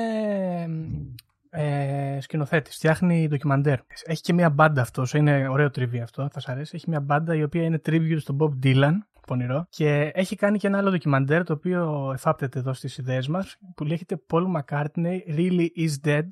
[1.50, 3.78] ε, σκηνοθέτης, φτιάχνει ντοκιμαντέρ.
[4.04, 6.76] Έχει και μια μπάντα αυτός, είναι ωραίο τριβή αυτό, θα σα αρέσει.
[6.76, 8.94] Έχει μια μπάντα η οποία είναι tribute στον Bob Dylan,
[9.26, 13.56] πονηρό, και έχει κάνει και ένα άλλο ντοκιμαντέρ το οποίο εφάπτεται εδώ στις ιδέες μας,
[13.74, 16.26] που λέγεται Paul McCartney Really Is Dead.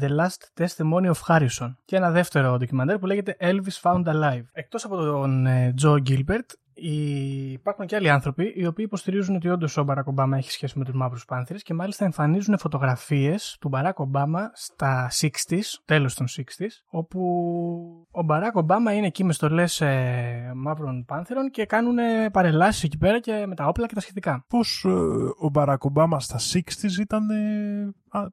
[0.00, 1.74] The Last Testimony of Harrison.
[1.84, 4.44] Και ένα δεύτερο ντοκιμαντέρ που λέγεται Elvis Found Alive.
[4.52, 9.48] Εκτός από τον ε, Joe Gilbert, οι- υπάρχουν και άλλοι άνθρωποι οι οποίοι υποστηρίζουν ότι
[9.48, 13.68] όντως ο Μπαράκ Ομπάμα έχει σχέση με τους μαύρους πάνθυρες και μάλιστα εμφανίζουν φωτογραφίες του
[13.68, 17.20] Μπαράκ Ομπάμα στα 60s, τέλος των 60s, όπου
[18.10, 21.96] ο Μπαράκ Ομπάμα είναι εκεί με στολές ε, μαύρων πανθήρων και κάνουν
[22.32, 24.44] παρελάσεις εκεί πέρα και με τα όπλα και τα σχετικά.
[24.48, 24.90] Πώς ε,
[25.38, 27.30] ο Μπαράκ Ομπάμα στα 60s ήταν...
[27.30, 28.26] ε, α,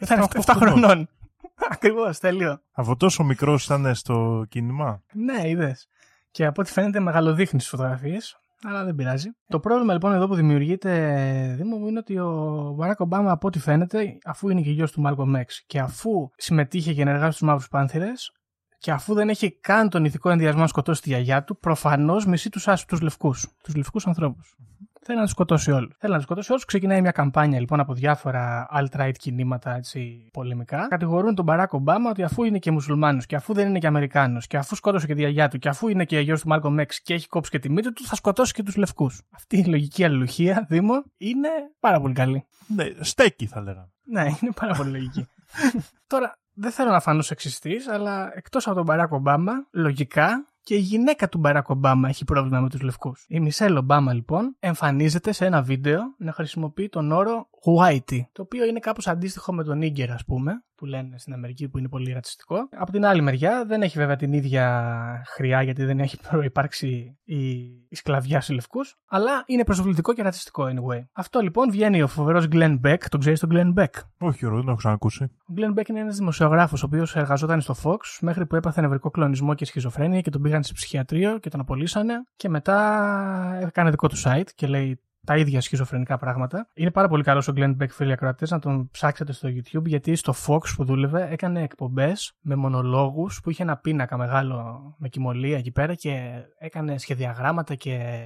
[0.00, 1.08] Ήταν 7 7 χρονών.
[1.72, 2.60] Ακριβώς, τέλειο.
[2.72, 5.88] Από τόσο μικρός ήταν στο κίνημα; Ναι, είδες.
[6.30, 9.28] Και από ό,τι φαίνεται μεγαλοδείχνει στις φωτογραφίες, αλλά δεν πειράζει.
[9.46, 13.58] Το πρόβλημα λοιπόν εδώ που δημιουργείται, Δήμο μου, είναι ότι ο Μπαράκ Ομπάμα, από ό,τι
[13.58, 17.68] φαίνεται, αφού είναι και γιος του Μάλκομ Εξ και αφού συμμετείχε και ενεργά στους μαύρους
[17.68, 18.32] πάνθηρες,
[18.78, 22.50] και αφού δεν έχει καν τον ηθικό ενδιασμό να σκοτώσει τη γιαγιά του, προφανώς μισεί
[22.50, 23.48] τους άσου, τους λευκούς.
[23.62, 24.56] Τους λευκούς ανθρώπους.
[25.02, 25.94] Θέλει να τους σκοτώσει όλους.
[25.98, 26.64] Θέλει να τους σκοτώσει όλους.
[26.64, 30.86] Ξεκινάει μια καμπάνια λοιπόν από διάφορα alt-right κινήματα έτσι, πολεμικά.
[30.88, 34.46] Κατηγορούν τον Μπαράκ Ομπάμα ότι αφού είναι και μουσουλμάνος και αφού δεν είναι και Αμερικάνος
[34.46, 37.00] και αφού σκότωσε και τη γιαγιά του και αφού είναι και γιος του Μάλκο Μέξ
[37.00, 39.22] και έχει κόψει και τη μύτη του, θα σκοτώσει και τους λευκούς.
[39.30, 41.48] Αυτή η λογική αλληλουχία, Δήμο, είναι
[41.80, 42.46] πάρα πολύ καλή.
[42.66, 43.90] Ναι, στέκει θα λέγαμε.
[44.04, 45.26] Ναι, είναι πάρα πολύ λογική.
[46.06, 50.78] Τώρα, δεν θέλω να φανώ σεξιστής, αλλά εκτός από τον Μπαράκ Ομπάμα, λογικά και η
[50.78, 53.24] γυναίκα του Μπαράκ Ομπάμα έχει πρόβλημα με τους λευκούς.
[53.28, 58.64] Η Μισελ Ομπάμα, λοιπόν, εμφανίζεται σε ένα βίντεο να χρησιμοποιεί τον όρο whitey, το οποίο
[58.64, 62.12] είναι κάπως αντίστοιχο με τον nigger, ας πούμε, που λένε στην Αμερική που είναι πολύ
[62.12, 62.68] ρατσιστικό.
[62.70, 67.50] Από την άλλη μεριά δεν έχει βέβαια την ίδια χρειά γιατί δεν έχει προϋπάρξει η,
[67.88, 71.04] η σκλαβιά σε λευκούς, αλλά είναι προσβλητικό και ρατσιστικό anyway.
[71.12, 74.64] Αυτό λοιπόν βγαίνει ο φοβερός Glenn Beck, τον ξέρεις τον Glenn Beck; Όχι, Γιώργο, δεν
[74.64, 75.24] το έχω ξανακούσει.
[75.24, 79.10] Ο Glenn Beck είναι ένας δημοσιογράφος, ο οποίος εργαζόταν στο Fox μέχρι που έπαθε νευρικό
[79.10, 82.14] κλονισμό και σχιζοφρένεια και τον πήγαν σε ψυχιατρίο και τον απολύσανε.
[82.36, 86.68] Και μετά έκανε δικό του site και λέει τα ίδια σχιζοφρενικά πράγματα.
[86.74, 90.14] Είναι πάρα πολύ καλό ο Glenn Beck, φίλοι ακροατές, να τον ψάξετε στο YouTube, γιατί
[90.14, 95.58] στο Fox που δούλευε έκανε εκπομπές με μονολόγους που είχε ένα πίνακα μεγάλο με κοιμωλία
[95.58, 98.22] εκεί πέρα και έκανε σχεδιαγράμματα και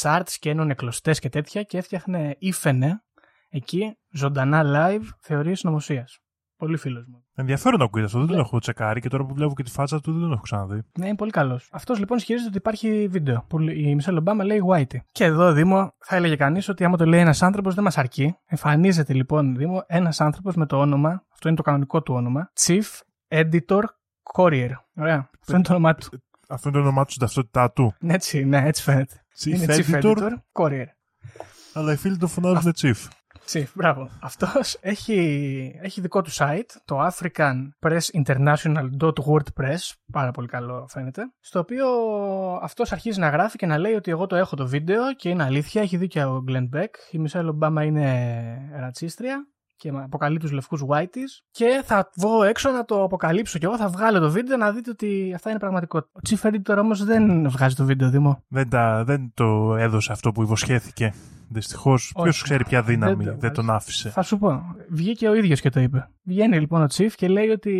[0.00, 3.02] charts και ένωνε κλωστές και τέτοια και έφτιαχνε, ήφαινε
[3.48, 6.08] εκεί ζωντανά live θεωρίες συνωμοσία.
[6.56, 7.27] Πολύ φίλος μου.
[7.40, 10.00] Ενδιαφέρον να ακούγεται αυτό, δεν το έχω τσεκάρει και τώρα που βλέπω και τη φάτσα
[10.00, 10.82] του δεν τον έχω ξαναδεί.
[10.98, 11.68] Ναι, είναι πολύ καλός.
[11.72, 14.96] Αυτός λοιπόν ισχυρίζεται ότι υπάρχει βίντεο που η Μισελ Ομπάμα λέει Whitey.
[15.12, 18.36] Και εδώ, Δήμο, θα έλεγε κανείς ότι άμα το λέει ένας άνθρωπος δεν μας αρκεί.
[18.46, 22.84] Εμφανίζεται λοιπόν, Δήμο, ένας άνθρωπος με το όνομα, αυτό είναι το κανονικό του όνομα, Chief
[23.28, 23.82] Editor
[24.34, 24.70] Courier.
[24.96, 25.30] Ωραία.
[25.40, 26.06] Αυτό είναι το όνομά του.
[26.48, 27.94] Αυτό είναι το όνομά του στην ταυτότητά του.
[28.00, 29.24] Ναι, έτσι, ναι, έτσι φαίνεται.
[29.38, 30.86] Chief είναι Chief Editor, Editor Courier.
[31.74, 33.08] αλλά οι φίλοι του φωνάζουν Chief.
[33.50, 34.08] Chief, μπράβο.
[34.20, 41.86] Αυτός έχει, έχει δικό του site, το africanpressinternational.wordpress, πάρα πολύ καλό φαίνεται, στο οποίο
[42.62, 45.44] αυτός αρχίζει να γράφει και να λέει ότι εγώ το έχω το βίντεο και είναι
[45.44, 50.52] αλήθεια, έχει δίκιο ο Glenn Beck, η Μισελ Ομπάμα είναι ρατσίστρια και με αποκαλεί τους
[50.52, 53.76] λευκούς whiteys και θα βγω έξω να το αποκαλύψω κι εγώ.
[53.76, 56.18] Θα βγάλω το βίντεο να δείτε ότι αυτά είναι πραγματικότητα.
[56.18, 58.42] Ο Chief Editor όμως δεν βγάζει το βίντεο, Δημό.
[58.48, 61.14] Δεν, τα, δεν το έδωσε αυτό που υποσχέθηκε.
[61.50, 64.10] Δυστυχώς, ποιος ξέρει ποια δύναμη Δεν δεν, το τον άφησε.
[64.10, 64.62] Θα σου πω.
[64.88, 66.08] Βγήκε ο ίδιος και το είπε.
[66.22, 67.72] Βγαίνει λοιπόν ο Τσιφ και λέει ότι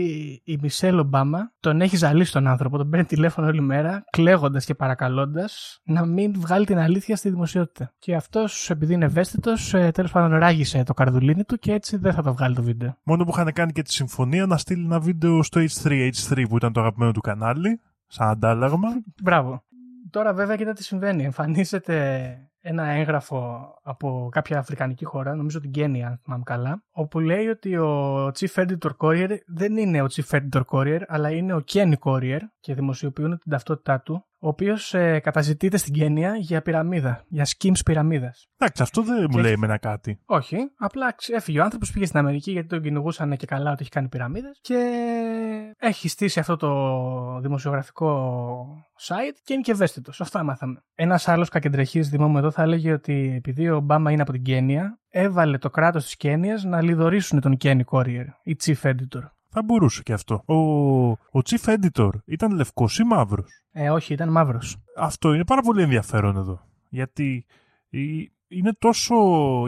[0.45, 2.77] η Μισελ Ομπάμα τον έχει ζαλίσει τον άνθρωπο.
[2.77, 7.93] Τον παίρνει τηλέφωνο όλη μέρα, κλαίγοντας και παρακαλώντας να μην βγάλει την αλήθεια στη δημοσιότητα.
[7.99, 12.23] Και αυτός, επειδή είναι ευαίσθητος, τέλος πάντων ράγισε το καρδουλίνι του και έτσι δεν θα
[12.23, 12.99] το βγάλει το βίντεο.
[13.03, 16.57] Μόνο που είχαν κάνει και τη συμφωνία να στείλει ένα βίντεο στο H3, H3 που
[16.57, 18.89] ήταν το αγαπημένο του κανάλι, σαν αντάλλαγμα.
[19.23, 19.63] Μπράβο.
[20.11, 21.25] Τώρα βέβαια κοίτα τι συμβαίνει.
[21.25, 22.29] Εμφανίζεται
[22.69, 27.77] ένα έγγραφο από κάποια αφρικανική χώρα, νομίζω την Κένια, αν θυμάμαι καλά, όπου λέει ότι
[27.77, 32.39] ο Chief Editor Courier δεν είναι ο Chief Editor Courier, αλλά είναι ο Kenny Courier
[32.61, 37.79] και δημοσιοποιούν την ταυτότητά του, ο οποίος ε, καταζητείται στην Κένια για πυραμίδα, για schemes
[37.85, 38.47] πυραμίδας.
[38.59, 40.21] Εντάξει, αυτό δεν μου Και- λέει εμένα κάτι.
[40.27, 43.79] Όχι, απλά ξε- έφυγε ο άνθρωπος, πήγε στην Αμερική γιατί τον κυνηγούσαν και καλά ότι
[43.83, 44.77] έχει κάνει πυραμίδες και
[45.79, 46.71] έχει στήσει αυτό το
[47.41, 48.67] δημοσιογραφικό
[49.09, 50.21] site και είναι και ευαίσθητος.
[50.21, 50.83] Αυτά μάθαμε.
[50.95, 54.43] Ένας άλλος κακεντρεχής δημό μου εδώ θα έλεγε ότι επειδή ο Ομπάμα είναι από την
[54.43, 59.23] Κένια, έβαλε το κράτος της Κένιας να λιδωρήσουν τον Kenny Courier ή Chief Editor.
[59.51, 60.43] Θα μπορούσε και αυτό.
[60.47, 60.55] Ο,
[61.11, 64.77] ο Chief Editor ήταν λευκός ή μαύρος; Ε, όχι, ήταν μαύρος.
[64.97, 66.61] Αυτό είναι πάρα πολύ ενδιαφέρον εδώ.
[66.89, 67.47] Γιατί
[67.89, 69.15] η- είναι τόσο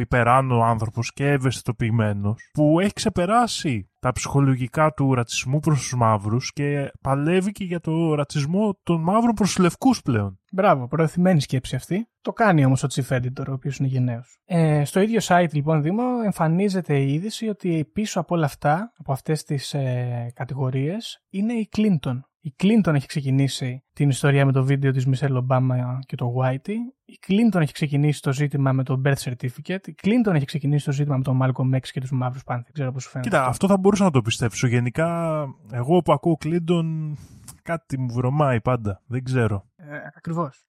[0.00, 6.90] υπεράνω άνθρωπος και ευαισθητοποιημένος που έχει ξεπεράσει τα ψυχολογικά του ρατσισμού προς τους μαύρους και
[7.00, 10.38] παλεύει και για το ρατσισμό των μαύρων προς τους λευκούς πλέον.
[10.52, 12.08] Μπράβο, προωθημένη σκέψη αυτή.
[12.20, 14.38] Το κάνει όμως ο Chief Editor, ο οποίος είναι γενναίος.
[14.44, 19.12] Ε, στο ίδιο site, λοιπόν, Δήμο, εμφανίζεται η είδηση ότι πίσω από όλα αυτά, από
[19.12, 22.20] αυτές τις ε, κατηγορίες, είναι η Clinton.
[22.42, 26.74] Η Clinton έχει ξεκινήσει την ιστορία με το βίντεο της Michelle Obama και το Whitey.
[27.04, 29.86] Η Clinton έχει ξεκινήσει το ζήτημα με το birth certificate.
[29.88, 32.62] Η Clinton έχει ξεκινήσει το ζήτημα με τον Malcolm X και τους μαύρους πάντες.
[32.64, 33.30] Δεν ξέρω πώς σου φαίνεται.
[33.30, 34.66] Κοίτα, αυτό θα μπορούσα να το πιστέψω.
[34.66, 37.16] Γενικά, εγώ που ακούω Κλίντον,
[37.62, 39.02] κάτι μου βρωμάει πάντα.
[39.06, 39.64] Δεν ξέρω.
[39.76, 39.84] Ε,
[40.16, 40.64] ακριβώς.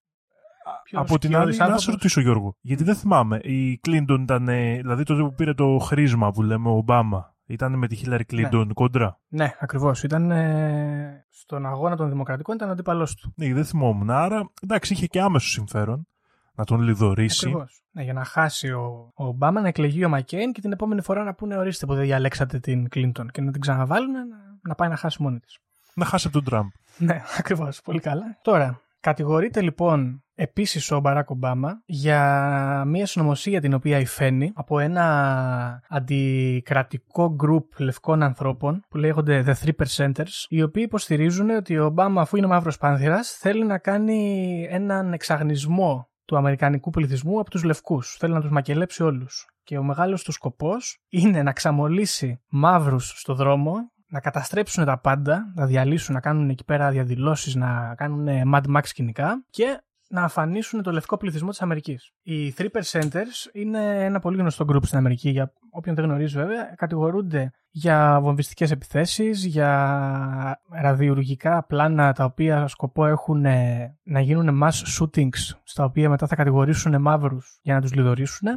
[0.83, 3.39] Ποιος Από την σκιώδης άλλη, να σε άνθρωπος- ρωτήσω, Γιώργο, γιατί δεν θυμάμαι.
[3.43, 7.77] Η Κλίντον ήταν, ε, δηλαδή τότε που πήρε το χρήσμα που λέμε ο Ομπάμα, ήταν
[7.77, 10.03] με τη Χίλαρη Κλίντον κόντρα; Ναι, ακριβώς.
[10.03, 13.33] Ήταν ε, στον αγώνα των Δημοκρατικών, ήταν ο αντίπαλός του.
[13.35, 14.09] Ναι, δεν θυμόμουν.
[14.09, 16.07] Άρα, εντάξει, είχε και άμεσο συμφέρον
[16.55, 17.47] να τον λιδωρήσει.
[17.47, 17.83] Ακριβώς.
[17.91, 21.23] Ναι, για να χάσει ο, ο Ομπάμα, να εκλεγεί ο Μακέιν και την επόμενη φορά
[21.23, 24.23] να πούνε ορίστε που δεν διαλέξατε την Κλίντον και να την ξαναβάλουν να,
[24.61, 25.57] να πάει να χάσει μόνη της.
[25.93, 26.67] Να χάσει από τον Τραμπ.
[26.97, 27.81] Ναι, ακριβώς.
[27.81, 28.37] Πολύ καλά.
[28.41, 35.83] Τώρα, κατηγορείται λοιπόν επίσης ο Μπαράκ Ομπάμα για μια συνωμοσία την οποία υφαίνει από ένα
[35.89, 42.21] αντικρατικό γκρουπ λευκών ανθρώπων που λέγονται The Three Percenters, οι οποίοι υποστηρίζουν ότι ο Ομπάμα,
[42.21, 48.15] αφού είναι μαύρος πάνθυρας, θέλει να κάνει έναν εξαγνισμό του αμερικανικού πληθυσμού από τους λευκούς.
[48.19, 49.45] Θέλει να τους μακελέψει όλους.
[49.63, 53.73] Και ο μεγάλος του σκοπός είναι να ξαμολύσει μαύρους στο δρόμο,
[54.07, 58.81] να καταστρέψουν τα πάντα, να διαλύσουν, να κάνουν εκεί πέρα διαδηλώσεις, να κάνουν Mad Max
[58.83, 62.11] σκηνικά και να αφανίσουν το λευκό πληθυσμό της Αμερικής.
[62.21, 66.73] Οι 3 Percenters είναι ένα πολύ γνωστό group στην Αμερική, για όποιον δεν γνωρίζει βέβαια,
[66.75, 74.99] κατηγορούνται για βομβιστικές επιθέσεις, για ραδιουργικά πλάνα τα οποία σκοπό έχουν ε, να γίνουν mass
[74.99, 78.47] shootings, στα οποία μετά θα κατηγορήσουν μαύρους για να τους λιδωρήσουν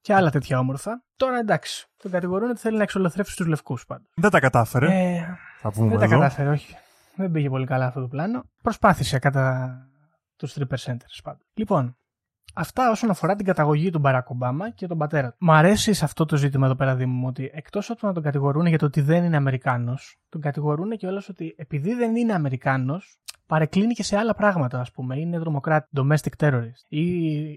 [0.00, 1.02] και άλλα τέτοια όμορφα.
[1.16, 4.12] Τώρα εντάξει, τον κατηγορούν ότι θέλει να εξολοθρεύσει τους λευκούς πάντως.
[4.14, 4.86] Δεν τα κατάφερε.
[4.86, 5.26] Ε,
[5.60, 6.14] θα πούμε δεν τα εδώ.
[6.14, 6.76] κατάφερε, όχι.
[7.16, 8.42] Δεν πήγε πολύ καλά αυτό το πλάνο.
[8.62, 9.74] Προσπάθησε κατά
[10.40, 11.40] τους 3 percenters πάντων.
[11.54, 11.96] Λοιπόν,
[12.54, 15.36] αυτά όσον αφορά την καταγωγή του Μπαράκ Ομπάμα και τον πατέρα του.
[15.40, 18.12] Μ' αρέσει σε αυτό το ζήτημα εδώ πέρα, Δήμο, μου, ότι εκτός από το να
[18.12, 22.16] τον κατηγορούν για το ότι δεν είναι Αμερικάνος, τον κατηγορούν και όλος ότι επειδή δεν
[22.16, 25.18] είναι Αμερικάνος, παρεκκλίνει και σε άλλα πράγματα, ας πούμε.
[25.18, 27.04] Είναι δρομοκράτη, domestic terrorist ή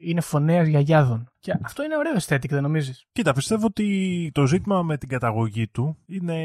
[0.02, 1.32] είναι φωνέας γιαγιάδων.
[1.40, 5.68] Και αυτό είναι ωραίο aesthetic, δεν νομίζεις; Κοίτα, πιστεύω ότι το ζήτημα με την καταγωγή
[5.68, 6.40] του είναι,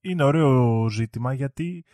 [0.00, 1.84] είναι ωραίο ζήτημα γιατί η-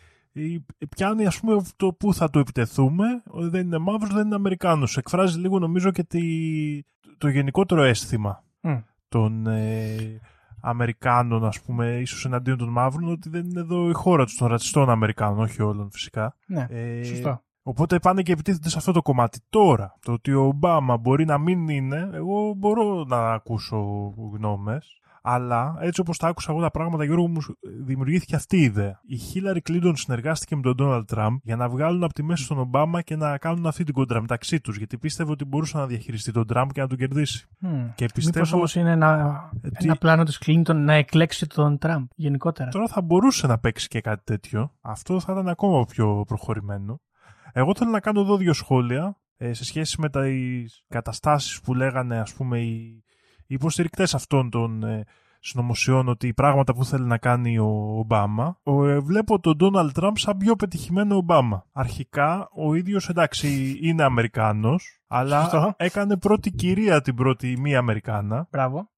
[0.89, 4.97] πιάνει ας πούμε το που θα του επιτεθούμε ότι δεν είναι μαύρος, δεν είναι Αμερικάνος.
[4.97, 6.21] Εκφράζει λίγο νομίζω και τη,
[7.17, 8.77] το γενικότερο αίσθημα Μμ.
[9.09, 10.19] των ε,
[10.61, 14.47] Αμερικάνων ας πούμε ίσως εναντίον των μαύρων ότι δεν είναι εδώ η χώρα τους των
[14.47, 16.35] ρατσιστών Αμερικάνων, όχι όλων φυσικά.
[16.47, 17.43] Ναι, Ε, σωστό.
[17.65, 19.39] Οπότε πάνε και επιτίθενται σε αυτό το κομμάτι.
[19.49, 23.77] Τώρα, το ότι ο Ομπάμα μπορεί να μην είναι, εγώ μπορώ να ακούσω
[24.33, 25.01] γνώμες.
[25.25, 27.39] Αλλά έτσι όπως τα άκουσα εγώ τα πράγματα, Γιώργο μου
[27.85, 28.99] δημιουργήθηκε αυτή η ιδέα.
[29.03, 32.57] Η Χίλαρη Κλίντον συνεργάστηκε με τον Ντόναλτ Τραμπ για να βγάλουν από τη μέση τον
[32.59, 34.77] Ομπάμα και να κάνουν αυτή την κόντρα μεταξύ τους.
[34.77, 37.47] Γιατί πίστευε ότι μπορούσε να διαχειριστεί τον Τραμπ και να τον κερδίσει.
[37.59, 37.85] Μμ.
[37.95, 41.77] Και πιστεύω- Μήπως όμως είναι ένα, Ε, τι- ένα πλάνο της Κλίντον να εκλέξει τον
[41.77, 42.69] Τραμπ γενικότερα.
[42.69, 44.73] Τώρα θα μπορούσε να παίξει και κάτι τέτοιο.
[44.81, 46.99] Αυτό θα ήταν ακόμα πιο προχωρημένο.
[47.53, 52.19] Εγώ θέλω να κάνω εδώ δύο σχόλια ε, σε σχέση με τις καταστάσεις που λέγανε
[52.19, 53.03] ας πούμε οι,
[53.47, 55.03] οι υποστηρικτές αυτών των, ε,
[55.43, 59.91] συνωμοσιών ότι οι πράγματα που θέλει να κάνει ο Ομπάμα, ο, ε, βλέπω τον Ντόναλτ
[59.91, 61.65] Τραμπ σαν πιο πετυχημένο Ομπάμα.
[61.71, 65.73] Αρχικά, ο ίδιος εντάξει είναι Αμερικάνος, αλλά Σωστό.
[65.77, 68.47] έκανε πρώτη κυρία την πρώτη μη Αμερικάνα.
[68.51, 68.91] Μπράβο.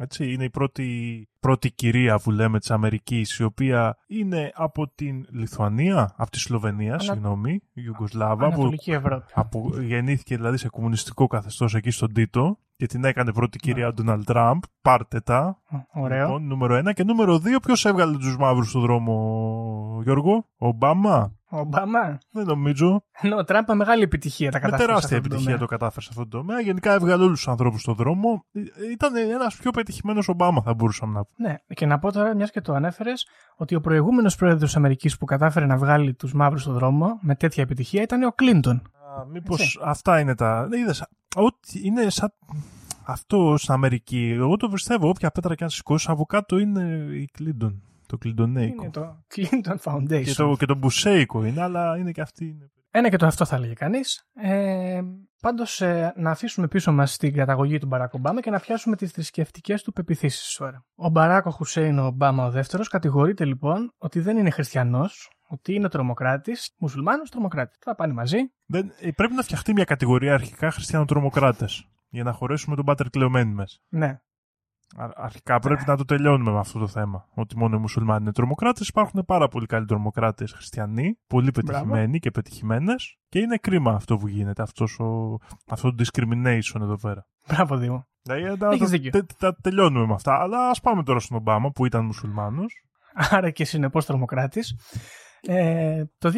[0.00, 5.26] Έτσι, είναι η πρώτη, πρώτη κυρία που λέμε της Αμερικής, η οποία είναι από την
[5.30, 9.24] Λιθουανία, από τη Σλοβενία, Ανα- συγγνώμη, Ιουγκοσλάβα, που Ανατολική Ευρώπη.
[9.34, 13.92] από, γεννήθηκε δηλαδή σε κομμουνιστικό καθεστώς εκεί στον Τίτο και την έκανε πρώτη κυρία ο
[13.92, 14.62] Ντόναλτ Τραμπ.
[14.82, 15.62] Πάρτε τα.
[15.92, 16.26] Ωραίο.
[16.26, 16.92] Λοιπόν, νούμερο ένα.
[16.92, 21.32] Και νούμερο δύο, ποιος έβγαλε τους μαύρους στον δρόμο, Γιώργο; Ο Ομπάμα.
[21.50, 22.18] Ο Ομπάμα.
[22.30, 23.04] Δεν νομίζω.
[23.20, 24.82] Ενώ ο Τραμπ μεγάλη επιτυχία τα Με κατάφερε.
[24.82, 25.78] σε τεράστια αυτό το επιτυχία το τομέα.
[25.78, 26.60] κατάφερε σε αυτόν τον τομέα.
[26.60, 28.44] Γενικά έβγαλε όλους τους ανθρώπους στον δρόμο.
[28.52, 28.60] Ε,
[28.92, 31.37] Ήταν ένας πιο πετυχημένος Ομπάμα, θα μπορούσαμε να πούμε.
[31.40, 35.18] Ναι, και να πω τώρα, μιας και το ανέφερες, ότι ο προηγούμενος πρόεδρος της Αμερικής
[35.18, 38.82] που κατάφερε να βγάλει τους μαύρους στον δρόμο με τέτοια επιτυχία ήταν ο Κλίντον.
[39.32, 39.78] Μήπως Έτσι.
[39.82, 40.68] αυτά είναι τα.
[40.72, 42.32] Είδες, ό,τι είναι σαν.
[43.04, 44.34] Αυτό στην Αμερική.
[44.36, 45.08] Εγώ το πιστεύω.
[45.08, 47.82] Όποια πέτρα και αν σηκώσει, από κάτω είναι η Κλίντον.
[48.06, 48.82] Το κλιντονέικο.
[48.82, 50.22] Είναι το Clinton Foundation.
[50.24, 52.44] Και το, και το μπουσέικο είναι, αλλά είναι και αυτή.
[52.44, 52.70] Είναι...
[52.90, 54.28] Ένα και το αυτό θα έλεγε κανείς.
[54.34, 55.00] Ε,
[55.40, 55.82] Πάντως,
[56.16, 59.92] να αφήσουμε πίσω μας την καταγωγή του Μπαράκ Ομπάμα και να πιάσουμε τις θρησκευτικές του
[59.92, 60.84] πεπιθήσεις τώρα.
[60.94, 66.74] Ο Μπαράκ Χουσέιν Ομπάμα ο δεύτερος κατηγορείται λοιπόν ότι δεν είναι χριστιανός, ότι είναι τρομοκράτης,
[66.78, 67.78] μουσουλμάνος τρομοκράτης.
[67.80, 68.38] Θα πάνε μαζί.
[68.66, 71.88] Δεν, ε, πρέπει να φτιαχτεί μια κατηγορία αρχικά χριστιανοτρομοκράτες.
[72.08, 73.78] Για να χωρέσουμε τον Πάτερ κλεωμένοι μέσα.
[73.88, 74.18] Ναι.
[74.96, 77.24] Α- Αρχικά πρέπει να το τελειώνουμε με αυτό το θέμα.
[77.34, 78.88] Ότι μόνο οι μουσουλμάνοι είναι τρομοκράτες.
[78.88, 83.18] Υπάρχουν πάρα πολύ καλοί τρομοκράτες χριστιανοί, πολύ πετυχημένοι και πετυχημένες.
[83.28, 85.36] Και είναι κρίμα αυτό που γίνεται, αυτός ο,
[85.70, 87.26] αυτό το discrimination εδώ πέρα.
[87.48, 88.06] Μπράβο, Δήμο.
[88.22, 89.10] Δηλαδή, τα, Έχεις τα- δίκιο.
[89.10, 90.40] τε- τα τελειώνουμε με αυτά.
[90.40, 92.72] Αλλά ας πάμε τώρα στον Ομπάμα που ήταν μουσουλμάνος.
[93.30, 94.74] Άρα και συνεπώς τρομοκράτης.
[95.42, 96.32] Ε, το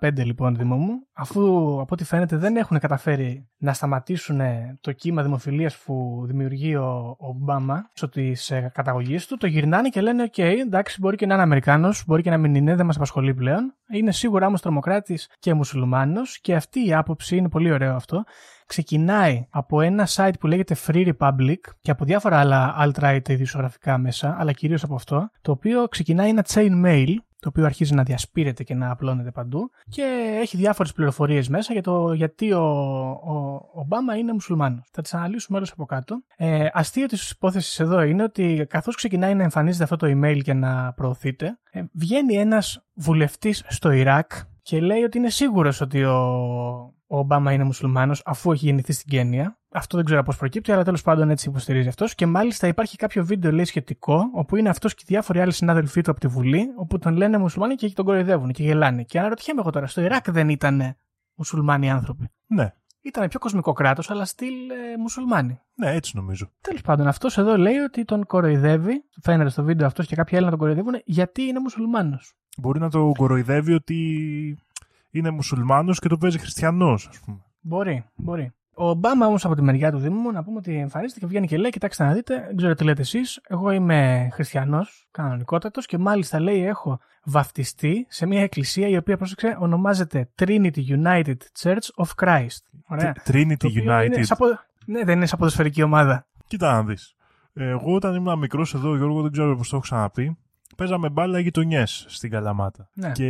[0.00, 1.40] 2015 λοιπόν Δήμο μου, αφού
[1.80, 4.40] από ό,τι φαίνεται δεν έχουν καταφέρει να σταματήσουν
[4.80, 10.00] το κύμα δημοφιλίας που δημιουργεί ο Ομπάμα μέσω της ε, καταγωγής του, το γυρνάνε και
[10.00, 12.96] λένε «ΟΚ, εντάξει μπορεί και να είναι Αμερικάνος, μπορεί και να μην είναι, δεν μας
[12.96, 17.94] απασχολεί πλέον, είναι σίγουρα όμως τρομοκράτης και μουσουλμάνος και αυτή η άποψη είναι πολύ ωραίο
[17.94, 18.24] αυτό,
[18.66, 24.36] ξεκινάει από ένα site που λέγεται Free Republic και από διάφορα άλλα alt-right ειδησιογραφικά μέσα,
[24.38, 28.62] αλλά κυρίως από αυτό, το οποίο ξεκινάει ένα chain mail, το οποίο αρχίζει να διασπείρεται
[28.62, 30.02] και να απλώνεται παντού και
[30.40, 32.62] έχει διάφορες πληροφορίες μέσα για το γιατί ο,
[33.24, 34.88] ο Ομπάμα είναι μουσουλμάνος.
[34.92, 36.22] Θα τις αναλύσουμε όλες από κάτω.
[36.36, 40.52] Ε, αστείο της υπόθεσης εδώ είναι ότι καθώς ξεκινάει να εμφανίζεται αυτό το email και
[40.52, 44.32] να προωθείται, ε, βγαίνει ένας βουλευτής στο Ιράκ
[44.64, 46.14] και λέει ότι είναι σίγουρος ότι ο,
[47.06, 49.58] ο Ομπάμα είναι μουσουλμάνος αφού έχει γεννηθεί στην Κένια.
[49.72, 52.14] Αυτό δεν ξέρω πώς προκύπτει, αλλά τέλος πάντων έτσι υποστηρίζει αυτός.
[52.14, 56.10] Και μάλιστα υπάρχει κάποιο βίντεο λέει σχετικό, όπου είναι αυτός και διάφοροι άλλοι συνάδελφοί του
[56.10, 59.02] από τη Βουλή, όπου τον λένε μουσουλμάνοι και τον κοροϊδεύουν και γελάνε.
[59.02, 60.96] Και αναρωτιέμαι εγώ τώρα, στο Ιράκ δεν ήταν
[61.34, 65.60] μουσουλμάνοι άνθρωποι; Ναι, Ήταν πιο κοσμικό κράτος, αλλά στυλ ε, μουσουλμάνοι.
[65.74, 66.50] ναι, έτσι νομίζω.
[66.60, 70.44] Τέλος πάντων, αυτός εδώ λέει ότι τον κοροϊδεύει, φαίνεται στο βίντεο αυτός και κάποιοι άλλοι
[70.44, 72.34] να τον κοροϊδεύουν, γιατί είναι μουσουλμάνος.
[72.56, 74.58] Μπορεί να το κοροϊδεύει ότι
[75.10, 77.38] είναι μουσουλμάνος και το παίζει χριστιανός, ας πούμε.
[77.60, 78.52] Μπορεί, μπορεί.
[78.76, 81.56] Ο Ομπάμα όμως από τη μεριά του Δήμου, να πούμε ότι εμφανίζεται και βγαίνει και
[81.58, 83.40] λέει: Κοιτάξτε να δείτε, δεν ξέρω τι λέτε εσείς.
[83.48, 89.56] Εγώ είμαι χριστιανός, κανονικότατος και μάλιστα λέει: Έχω βαφτιστεί σε μια εκκλησία η οποία, πρόσεξε,
[89.60, 92.58] ονομάζεται Trinity United Church of Christ.
[92.86, 93.12] Ωραία.
[93.12, 94.04] Το Trinity οποίο United.
[94.06, 96.26] Είναι σαν ποδο- Ναι, δεν είναι σαν ποδοσφαιρική ομάδα.
[96.46, 97.14] Κοίτα να δεις.
[97.54, 100.36] Εγώ όταν ήμουν μικρός εδώ, Γιώργο, δεν ξέρω πώς το έχω ξαναπεί,
[100.76, 102.88] παίζαμε μπάλα γειτονιές στην Καλαμάτα.
[102.94, 103.12] Ναι.
[103.12, 103.28] Και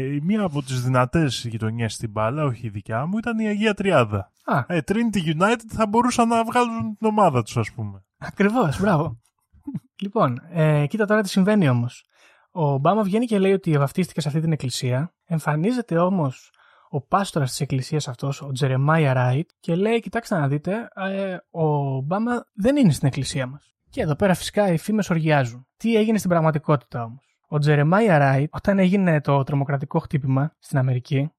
[0.00, 3.74] η μία από τις δυνατές γειτονιές στην μπάλα, όχι η δικιά μου, ήταν η Αγία
[3.74, 4.32] Τριάδα.
[4.44, 8.04] Α, Ε, Trinity United θα μπορούσαν να βγάλουν την ομάδα τους, ας πούμε.
[8.18, 9.20] Ακριβώς, μπράβο.
[10.02, 12.04] λοιπόν, ε, κοίτα τώρα τι συμβαίνει όμως.
[12.52, 15.14] Ο Ομπάμα βγαίνει και λέει ότι βαφτίστηκε σε αυτή την εκκλησία.
[15.24, 16.50] Εμφανίζεται όμως
[16.88, 21.66] ο πάστορας της εκκλησίας αυτός, ο Τζερεμάια Ράιτ, και λέει: Κοιτάξτε να δείτε, ε, ο
[21.96, 23.74] Ομπάμα δεν είναι στην εκκλησία μας.
[23.94, 25.66] Και εδώ πέρα φυσικά οι φήμες οργιάζουν.
[25.76, 31.30] Τι έγινε στην πραγματικότητα όμως; Ο Τζερεμάια Ράιτ, όταν έγινε το τρομοκρατικό χτύπημα στην Αμερική,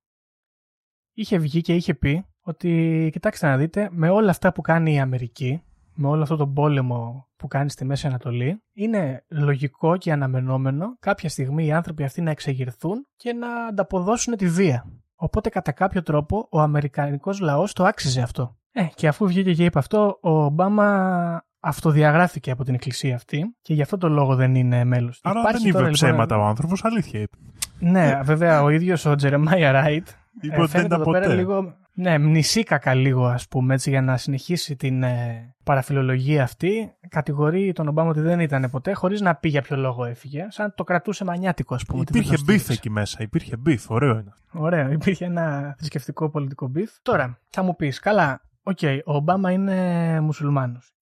[1.14, 5.00] είχε βγει και είχε πει ότι κοιτάξτε να δείτε, με όλα αυτά που κάνει η
[5.00, 5.64] Αμερική,
[5.96, 11.30] με όλο αυτό τον πόλεμο που κάνει στη Μέση Ανατολή, είναι λογικό και αναμενόμενο κάποια
[11.30, 14.86] στιγμή οι άνθρωποι αυτοί να εξεγερθούν και να ανταποδώσουν τη βία.
[15.16, 18.58] Οπότε κατά κάποιο τρόπο ο Αμερικανικός λαός το άξιζε αυτό.
[18.72, 23.74] Ε, και αφού βγήκε και είπε αυτό, ο Ομπάμα αυτοδιαγράφηκε από την εκκλησία αυτή και
[23.74, 25.20] γι' αυτό το λόγο δεν είναι μέλος.
[25.24, 27.38] Άρα Υπάρχει δεν είπε τώρα, λοιπόν, ψέματα ο άνθρωπος, αλήθεια είπε.
[27.80, 30.08] ναι, βέβαια ο ίδιος ο Τζερεμάια Ράιτ
[30.42, 31.36] Είπε ε, ότι δεν φαίνεται ήταν εδώ πέρα ποτέ.
[31.36, 31.78] λίγο.
[31.98, 36.92] Ναι, μνησίκακα λίγο, ας πούμε, έτσι, για να συνεχίσει την ε, παραφιλολογία αυτή.
[37.10, 40.46] Κατηγορεί τον Ομπάμα ότι δεν ήταν ποτέ, χωρίς να πει για ποιο λόγο έφυγε.
[40.50, 42.00] Σαν το κρατούσε μανιάτικο, ας πούμε.
[42.00, 42.88] ότι δεν Υπήρχε τον beef στήριξε.
[42.88, 44.34] εκεί μέσα, υπήρχε beef, ωραίο είναι.
[44.54, 46.92] Ωραίο, υπήρχε ένα θρησκευτικό πολιτικό beef.
[47.02, 50.95] Τώρα, θα μου πεις, καλά, οκ, ο Ομπάμα είναι μουσουλμάνος.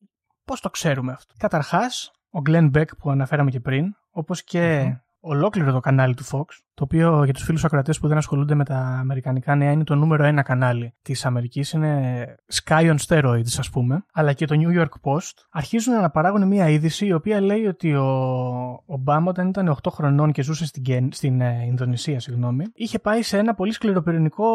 [0.45, 5.71] Πώς το ξέρουμε αυτό; Καταρχάς, ο Glenn Beck που αναφέραμε και πριν, όπως και ολόκληρο
[5.71, 8.77] το κανάλι του Fox, το οποίο για τους φίλους ακροατές που δεν ασχολούνται με τα
[8.77, 14.05] αμερικανικά νέα είναι το νούμερο ένα κανάλι της Αμερικής, είναι Sky on Steroids ας πούμε,
[14.13, 17.95] αλλά και το New York Post, αρχίζουν να παράγουν μια είδηση η οποία λέει ότι
[17.95, 22.99] ο Ομπάμα όταν ήταν 8 χρονών και ζούσε στην, Κεν- στην ε, Ινδονησία, συγγνώμη, είχε
[22.99, 24.45] πάει σε ένα πολύ σκληροπυρηνικό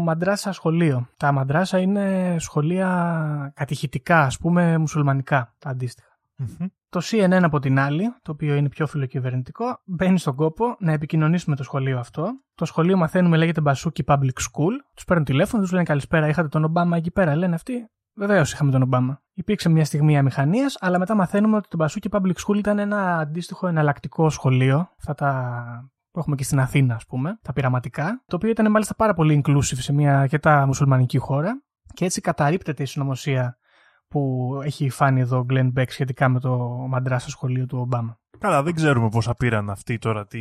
[0.00, 1.08] μαντράσα σχολείο.
[1.16, 6.11] Τα μαντράσα είναι σχολεία κατηχητικά, ας πούμε, μουσουλμανικά, τα αντίστοιχα.
[6.42, 6.66] Μμμ.
[6.88, 11.50] Το CNN από την άλλη, το οποίο είναι πιο φιλοκυβερνητικό, μπαίνει στον κόπο να επικοινωνήσει
[11.50, 12.30] με το σχολείο αυτό.
[12.54, 14.72] Το σχολείο μαθαίνουμε λέγεται Μπασούκι Public School.
[14.94, 17.36] Τους παίρνουν τηλέφωνο, τους λένε Καλησπέρα, είχατε τον Ομπάμα εκεί πέρα.
[17.36, 19.22] Λένε αυτοί, Βεβαίως είχαμε τον Ομπάμα.
[19.32, 23.66] Υπήρξε μια στιγμή αμηχανίας, αλλά μετά μαθαίνουμε ότι το Μπασούκι Public School ήταν ένα αντίστοιχο
[23.66, 24.88] εναλλακτικό σχολείο.
[24.98, 28.22] Αυτά τα που έχουμε και στην Αθήνα, ας πούμε, τα πειραματικά.
[28.26, 31.62] Το οποίο ήταν μάλιστα πάρα πολύ inclusive σε μια αρκετά μουσουλμανική χώρα.
[31.94, 33.58] Και έτσι καταρρύπτεται η συνωμοσία
[34.12, 38.18] που έχει φάνει εδώ ο Glenn Beck σχετικά με το μαντρά στο σχολείο του Ομπάμα.
[38.38, 40.40] Καλά, δεν ξέρουμε πόσα πήραν αυτοί τώρα τι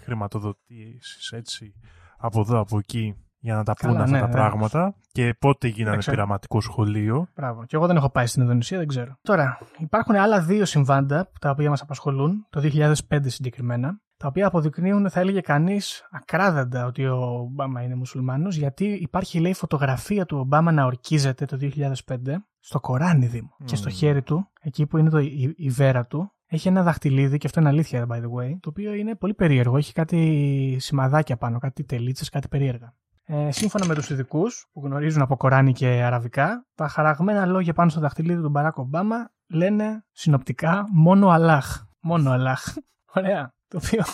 [0.00, 1.74] χρηματοδοτήσεις έτσι
[2.16, 4.32] από εδώ από εκεί για να τα Καλά, πούνε αυτά ναι, τα ναι.
[4.32, 6.16] πράγματα και πότε γίνανε ξέρω.
[6.16, 7.26] πειραματικό σχολείο.
[7.34, 7.64] Μπράβο.
[7.64, 9.16] Και εγώ δεν έχω πάει στην Ινδονησία, δεν ξέρω.
[9.22, 12.60] Τώρα, υπάρχουν άλλα δύο συμβάντα τα οποία μας απασχολούν, το
[13.08, 18.84] 2005 συγκεκριμένα, τα οποία αποδεικνύουν, θα έλεγε κανείς, ακράδαντα ότι ο Ομπάμα είναι μουσουλμάνος, γιατί
[18.84, 22.16] υπάρχει, λέει, φωτογραφία του Ομπάμα να ορκίζεται το 2005
[22.58, 23.56] στο Κοράνι Δήμο.
[23.64, 27.38] Και στο χέρι του, εκεί που είναι το, η, η βέρα του, έχει ένα δαχτυλίδι,
[27.38, 29.76] και αυτό είναι αλήθεια, by the way, το οποίο είναι πολύ περίεργο.
[29.76, 32.94] Έχει κάτι σημαδάκια πάνω, κάτι τελίτσες, κάτι περίεργα.
[33.24, 37.90] Ε, σύμφωνα με τους ειδικούς που γνωρίζουν από Κοράνι και Αραβικά, τα χαραγμένα λόγια πάνω
[37.90, 41.84] στο δαχτυλίδι του Μπαράκ Ομπάμα λένε συνοπτικά μόνο Αλάχ.
[42.00, 42.74] Μόνο Αλάχ.
[43.16, 43.52] Ωραία.
[43.70, 44.04] Το οποίο.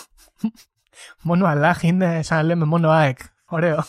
[1.23, 3.17] μόνο Αλάχ είναι σαν να λέμε μόνο ΑΕΚ.
[3.45, 3.83] Ωραίο.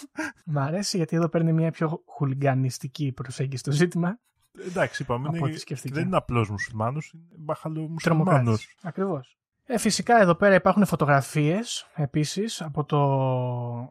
[0.45, 4.19] Μ' αρέσει γιατί εδώ παίρνει μια πιο χουλιγκανιστική προσέγγιση στο ζήτημα.
[4.67, 5.95] Εντάξει, είπαμε, Από είναι, ό,τι σκεφτήκα.
[5.95, 8.03] δεν είναι απλός μουσουλμάνος, είναι μπαχαλομουσουλμάνος.
[8.35, 8.75] Τρομοκράτης.
[8.83, 9.39] Ακριβώς.
[9.65, 12.99] Ε, φυσικά εδώ πέρα υπάρχουν φωτογραφίες επίσης από το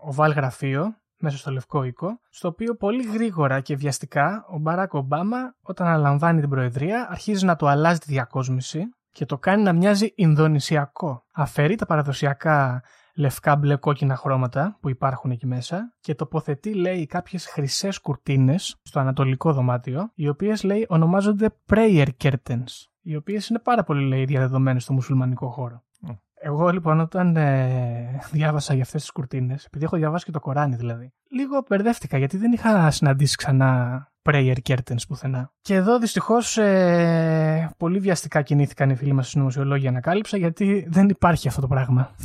[0.01, 5.55] οβάλ γραφείο μέσα στο Λευκό Οίκο, στο οποίο πολύ γρήγορα και βιαστικά ο Μπαράκ Ομπάμα
[5.61, 8.79] όταν αναλαμβάνει την Προεδρία αρχίζει να το αλλάζει τη διακόσμηση
[9.17, 11.25] και το κάνει να μοιάζει Ινδονησιακό.
[11.33, 12.83] Αφαιρεί τα παραδοσιακά
[13.15, 18.99] λευκά μπλε κόκκινα χρώματα που υπάρχουν εκεί μέσα και τοποθετεί λέει κάποιες χρυσές κουρτίνες στο
[18.99, 24.83] ανατολικό δωμάτιο οι οποίες λέει ονομάζονται prayer curtains οι οποίες είναι πάρα πολύ λέει διαδεδομένες
[24.83, 25.83] στο μουσουλμανικό χώρο.
[25.99, 26.09] Μμ.
[26.41, 30.75] Εγώ λοιπόν όταν ε, διάβασα για αυτές τις κουρτίνες, επειδή έχω διαβάσει και το Κοράνι
[30.75, 35.53] δηλαδή, λίγο μπερδεύτηκα γιατί δεν είχα συναντήσει ξανά prayer curtains πουθενά.
[35.61, 41.47] Και εδώ δυστυχώς ε, πολύ βιαστικά κινήθηκαν οι φίλοι μας συνωμοσιολόγοι ανακάλυψα γιατί δεν υπάρχει
[41.47, 42.15] αυτό το πράγμα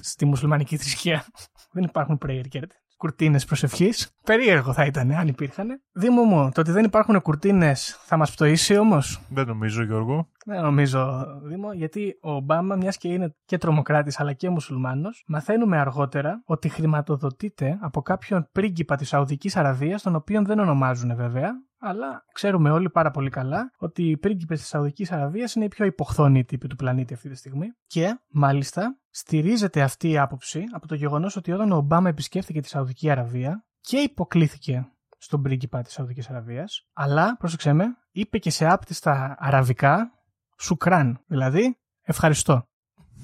[0.00, 1.24] στη μουσουλμανική θρησκεία.
[1.72, 2.85] δεν υπάρχουν prayer curtains.
[2.96, 4.10] Κουρτίνες προσευχής.
[4.24, 5.82] Περίεργο θα ήταν αν υπήρχαν.
[5.92, 10.28] Δήμο μου, το ότι δεν υπάρχουν κουρτίνες θα μας πτωίσει όμως; Δεν νομίζω, Γιώργο.
[10.44, 15.78] Δεν νομίζω, Δήμο, γιατί ο Ομπάμα, μιας και είναι και τρομοκράτης αλλά και μουσουλμάνος, μαθαίνουμε
[15.78, 21.50] αργότερα ότι χρηματοδοτείται από κάποιον πρίγκιπα της Σαουδικής Αραβίας, τον οποίον δεν ονομάζουν βέβαια,
[21.88, 25.84] αλλά ξέρουμε όλοι πάρα πολύ καλά ότι οι πρίγκιπες της Σαουδικής Αραβίας είναι οι πιο
[25.84, 30.94] υποχθόνοι τύποι του πλανήτη αυτή τη στιγμή και μάλιστα στηρίζεται αυτή η άποψη από το
[30.94, 36.30] γεγονός ότι όταν ο Ομπάμα επισκέφθηκε τη Σαουδική Αραβία και υποκλήθηκε στον πρίγκιπα της Σαουδικής
[36.30, 40.10] Αραβίας, αλλά, πρόσεξέ με, είπε και σε άπτυστα αραβικά
[40.58, 42.68] Σουκράν, δηλαδή ευχαριστώ.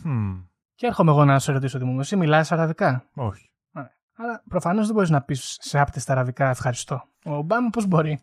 [0.05, 3.52] Hm, Και έρχομαι εγώ να σε ρωτήσω, Δημήτρη, εσύ μιλάς αραβικά; όχι.
[4.23, 7.03] Άρα προφανώς δεν μπορείς να πεις σε άπτυστα αραβικά ευχαριστώ.
[7.25, 8.21] Ο Ομπάμα πώς μπορεί;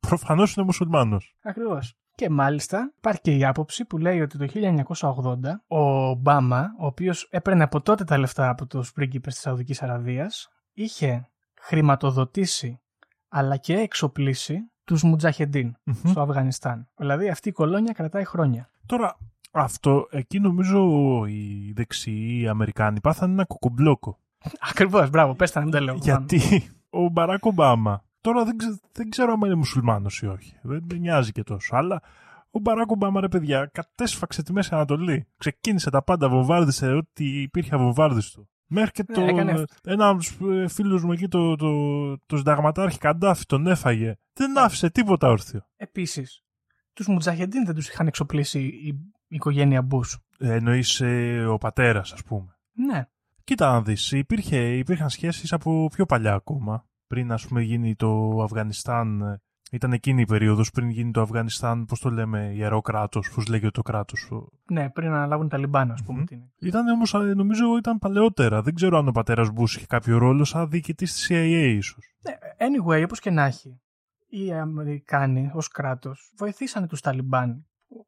[0.00, 1.36] Προφανώς είναι μουσουλμάνος.
[1.42, 1.96] Ακριβώς.
[2.14, 4.46] Και μάλιστα υπάρχει και η άποψη που λέει ότι το
[4.94, 9.82] 1980 ο Ομπάμα, ο οποίος έπαιρνε από τότε τα λεφτά από τους πρίγκιπες της Σαουδικής
[9.82, 11.28] Αραβίας, είχε
[11.60, 12.80] χρηματοδοτήσει
[13.28, 15.94] αλλά και εξοπλίσει τους Μουτζαχεντίν Μμμ.
[16.04, 16.88] στο Αφγανιστάν.
[16.96, 18.70] Δηλαδή αυτή η κολόνια κρατάει χρόνια.
[18.86, 19.16] Τώρα,
[19.50, 20.88] αυτό, εκεί νομίζω
[21.26, 24.18] οι δεξιοί Αμερικάνοι πάθανε ένα κοκομπλόκο.
[24.70, 25.94] Ακριβώς, μπράβο, πες τα να μην τα λέω.
[25.94, 26.40] Γιατί
[26.90, 30.58] ο Μπαράκ Ομπάμα, τώρα δεν, ξε- δεν ξέρω αν είναι μουσουλμάνος ή όχι.
[30.62, 31.76] Δεν με νοιάζει και τόσο.
[31.76, 32.02] Αλλά
[32.50, 35.28] ο Μπαράκ Ομπάμα, ρε παιδιά, κατέσφαξε τη Μέση Ανατολή.
[35.36, 38.48] Ξεκίνησε τα πάντα, βομβάρδισε ό,τι υπήρχε αβομβάρδιστο.
[38.70, 40.16] Μέχρι και Ναι, το, έκανε- ένα
[40.68, 41.70] φίλος μου εκεί, το, το,
[42.26, 44.14] το συνταγματάρχη Καντάφη, τον έφαγε.
[44.32, 45.60] Δεν άφησε τίποτα όρθιο.
[45.76, 46.42] Επίσης,
[46.92, 50.18] τους Μουτζαχεντίν δεν τους είχαν εξοπλίσει η η οικογένεια Μπούς.
[50.38, 52.58] Ε, εννοείς ε, ο πατέρας, ας πούμε.
[52.72, 53.06] Ναι.
[53.48, 56.86] Κοίτα να δεις, υπήρχε, υπήρχαν σχέσεις από πιο παλιά ακόμα.
[57.06, 59.40] Πριν ας πούμε γίνει το Αφγανιστάν, ε,
[59.72, 63.70] ήταν εκείνη η περίοδος πριν γίνει το Αφγανιστάν, πώς το λέμε, ιερό κράτος, πώς λέγεται
[63.70, 64.30] το κράτος.
[64.30, 66.18] Ο- Ναι, πριν αναλάβουν τα Λιμπάν, ας πούμε.
[66.18, 66.24] Μμμ.
[66.24, 66.50] τι είναι.
[66.58, 68.62] Ήταν όμως, ε, νομίζω ήταν παλαιότερα.
[68.62, 72.14] Δεν ξέρω αν ο πατέρας Μπούς είχε κάποιο ρόλο σαν διοικητής της CIA ίσως.
[72.22, 73.80] Ναι, Anyway, όπως και να έχει,
[74.28, 77.66] οι Αμερικάνοι ως κράτος βοηθήσανε τους Ταλιμπάν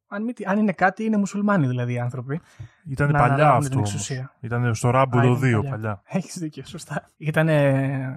[0.08, 2.40] αν, μη τι- αν είναι κάτι, είναι μουσουλμάνοι δηλαδή οι άνθρωποι.
[2.88, 3.92] Ήταν να παλιά αναλάβουν αυτό την όμως.
[3.92, 4.34] εξουσία.
[4.40, 5.70] Ήταν στο Ράμπο Α, το ήταν 2 παλιά.
[5.70, 6.02] παλιά.
[6.06, 7.08] Έχεις δίκιο, σωστά.
[7.16, 7.48] Ήταν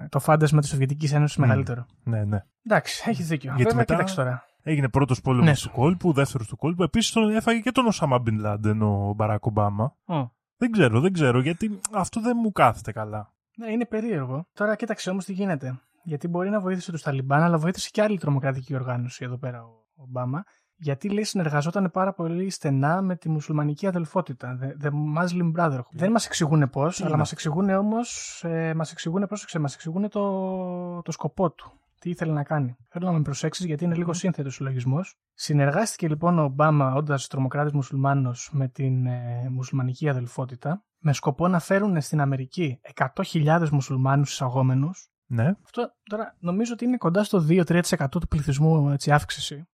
[0.08, 1.42] το φάντασμα της Σοβιετικής Ένωσης Μμ.
[1.46, 1.86] μεγαλύτερο.
[2.04, 2.38] Ναι, ναι.
[2.66, 3.48] Εντάξει, έχεις δίκιο.
[3.48, 4.44] Γιατί Βέβαια, μετά- κοίταξε τώρα.
[4.62, 5.70] Έγινε πρώτος πόλεμος Ναι.
[5.70, 6.82] του κόλπου, δεύτερος του κόλπου.
[6.82, 9.96] Επίσης τον έφαγε και τον Οσάμα Μπιν Λάντεν ο Μπαράκ Ομπάμα.
[10.04, 10.14] Ω.
[10.56, 13.32] Δεν ξέρω, δεν ξέρω γιατί αυτό δεν μου κάθεται καλά.
[13.56, 14.46] Ναι, είναι περίεργο.
[14.52, 15.80] Τώρα κοίταξε όμως τι γίνεται.
[16.02, 19.70] Γιατί μπορεί να βοήθησε τους Ταλιμπάν, αλλά βοήθησε και άλλη τρομοκρατική οργάνωση εδώ πέρα ο
[19.94, 20.44] Ομπάμα.
[20.76, 24.58] Γιατί λέει συνεργαζόταν πάρα πολύ στενά με τη μουσουλμανική αδελφότητα.
[24.62, 25.92] The, the Muslim Brotherhood.
[25.92, 28.40] Δεν μας εξηγούν πώς, αλλά είναι μας αυτό; εξηγούν όμως.
[28.46, 31.72] Ε, μας εξηγούν, πρόσεξε, μας εξηγούν το, το σκοπό του.
[31.98, 32.76] Τι ήθελε να κάνει.
[32.88, 35.18] Θέλω να με προσέξεις γιατί είναι λίγο σύνθετος ο συλλογισμός.
[35.34, 41.58] Συνεργάστηκε λοιπόν ο Ομπάμα, όντας τρομοκράτης μουσουλμάνος, με την ε, μουσουλμανική αδελφότητα, με σκοπό να
[41.58, 45.08] φέρουν στην Αμερική 100.000 μουσουλμάνους εισαγόμενους.
[45.26, 45.52] Ναι.
[45.64, 49.68] Αυτό τώρα νομίζω ότι είναι κοντά στο 2-3% του πληθυσμού έτσι, αύξηση.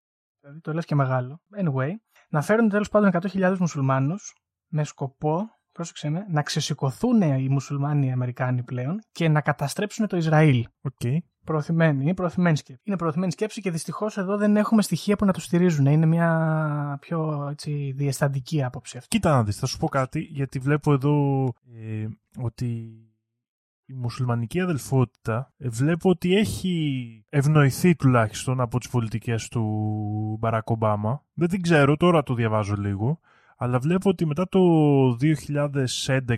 [0.50, 1.40] Δηλαδή το λες και μεγάλο.
[1.62, 1.90] Anyway,
[2.28, 4.34] να φέρουν τέλος πάντων 100.000 μουσουλμάνους
[4.68, 10.66] με σκοπό, πρόσεξε με, να ξεσηκωθούν οι μουσουλμάνοι Αμερικάνοι πλέον και να καταστρέψουν το Ισραήλ.
[10.80, 11.22] Οκ.
[11.44, 12.82] Προωθημένη, είναι προωθημένη σκέψη.
[12.84, 15.86] Είναι προωθημένη σκέψη και δυστυχώς εδώ δεν έχουμε στοιχεία που να το στηρίζουν.
[15.86, 19.08] Είναι μια πιο έτσι, διαισθαντική άποψη αυτή.
[19.08, 21.44] Κοίτα να δεις, θα σου πω κάτι, γιατί βλέπω εδώ
[21.74, 22.06] ε,
[22.42, 22.94] ότι
[23.90, 29.62] η μουσουλμανική αδελφότητα ε, βλέπω ότι έχει ευνοηθεί τουλάχιστον από τις πολιτικές του
[30.40, 31.22] Μπαράκ Ομπάμα.
[31.34, 33.20] Δεν την ξέρω, τώρα το διαβάζω λίγο,
[33.56, 34.60] αλλά βλέπω ότι μετά το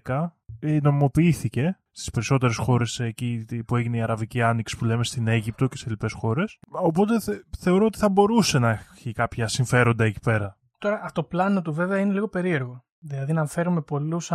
[0.02, 0.26] 2011
[0.58, 5.66] ε, νομιμοποιήθηκε στις περισσότερες χώρες εκεί που έγινε η Αραβική Άνοιξη που λέμε στην Αίγυπτο
[5.68, 6.58] και σε λοιπές χώρες.
[6.68, 10.56] Οπότε θε- θεωρώ ότι θα μπορούσε να έχει κάποια συμφέροντα εκεί πέρα.
[10.78, 12.84] Τώρα, αυτό το πλάνο του βέβαια είναι λίγο περίεργο.
[12.98, 14.32] Δηλαδή να φέρουμε πολλούς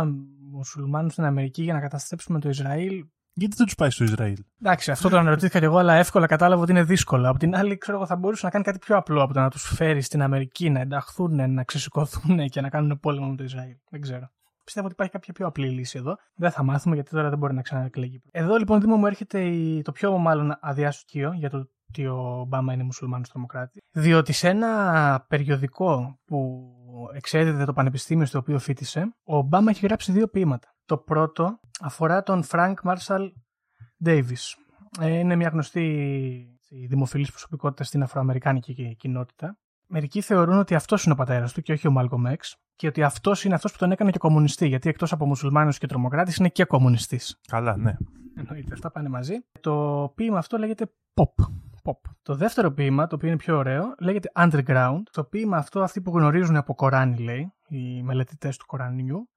[0.58, 3.04] μουσουλμάνους στην Αμερική για να καταστρέψουμε το Ισραήλ.
[3.32, 6.62] Γιατί δεν τους πάει στο Ισραήλ; Εντάξει, αυτό το αναρωτήθηκα και εγώ, αλλά εύκολα κατάλαβα
[6.62, 7.28] ότι είναι δύσκολο.
[7.28, 9.50] Από την άλλη, ξέρω εγώ, θα μπορούσε να κάνει κάτι πιο απλό από το να
[9.50, 13.74] τους φέρει στην Αμερική, να ενταχθούν, να ξεσηκωθούν και να κάνουν πόλεμο με το Ισραήλ.
[13.90, 14.28] Δεν ξέρω.
[14.64, 16.16] Πιστεύω ότι υπάρχει κάποια πιο απλή λύση εδώ.
[16.34, 18.22] Δεν θα μάθουμε γιατί τώρα δεν μπορεί να ξαναεκλεγεί.
[18.30, 22.72] Εδώ λοιπόν, Δήμο, μου έρχεται η- το πιο μάλλον αδιάστοιχο για το ότι ο Ομπάμα
[22.72, 23.80] είναι μουσουλμάνος τρομοκράτη.
[23.92, 26.68] Διότι σε ένα περιοδικό που
[27.14, 30.74] εξέδιδε το πανεπιστήμιο στο οποίο φίτησε, ο Ομπάμα έχει γράψει δύο ποίηματα.
[30.84, 33.28] Το πρώτο αφορά τον Frank Marshall
[34.04, 34.54] Davis.
[35.00, 35.82] Ε, Είναι μια γνωστή
[36.54, 39.58] έτσι, δημοφιλής προσωπικότητα στην αφροαμερικάνικη κοινότητα.
[39.86, 42.36] Μερικοί θεωρούν ότι αυτός είναι ο πατέρας του και όχι ο Malcolm X
[42.74, 45.86] και ότι αυτός είναι αυτός που τον έκανε και κομμουνιστή, γιατί εκτός από μουσουλμάνος και
[45.86, 47.40] τρομοκράτης είναι και κομμουνιστής.
[47.48, 47.96] Καλά, ναι.
[48.36, 49.34] Εννοείται, αυτά πάνε μαζί.
[49.60, 51.44] Το ποίημα αυτό λέγεται Pop.
[51.88, 52.10] Pop.
[52.22, 55.02] Το δεύτερο ποίημα, το οποίο είναι πιο ωραίο, λέγεται Underground.
[55.10, 59.28] Το ποίημα αυτό, αυτοί που γνωρίζουν από Κοράνι, λέει, οι μελετητές του Κορανιού,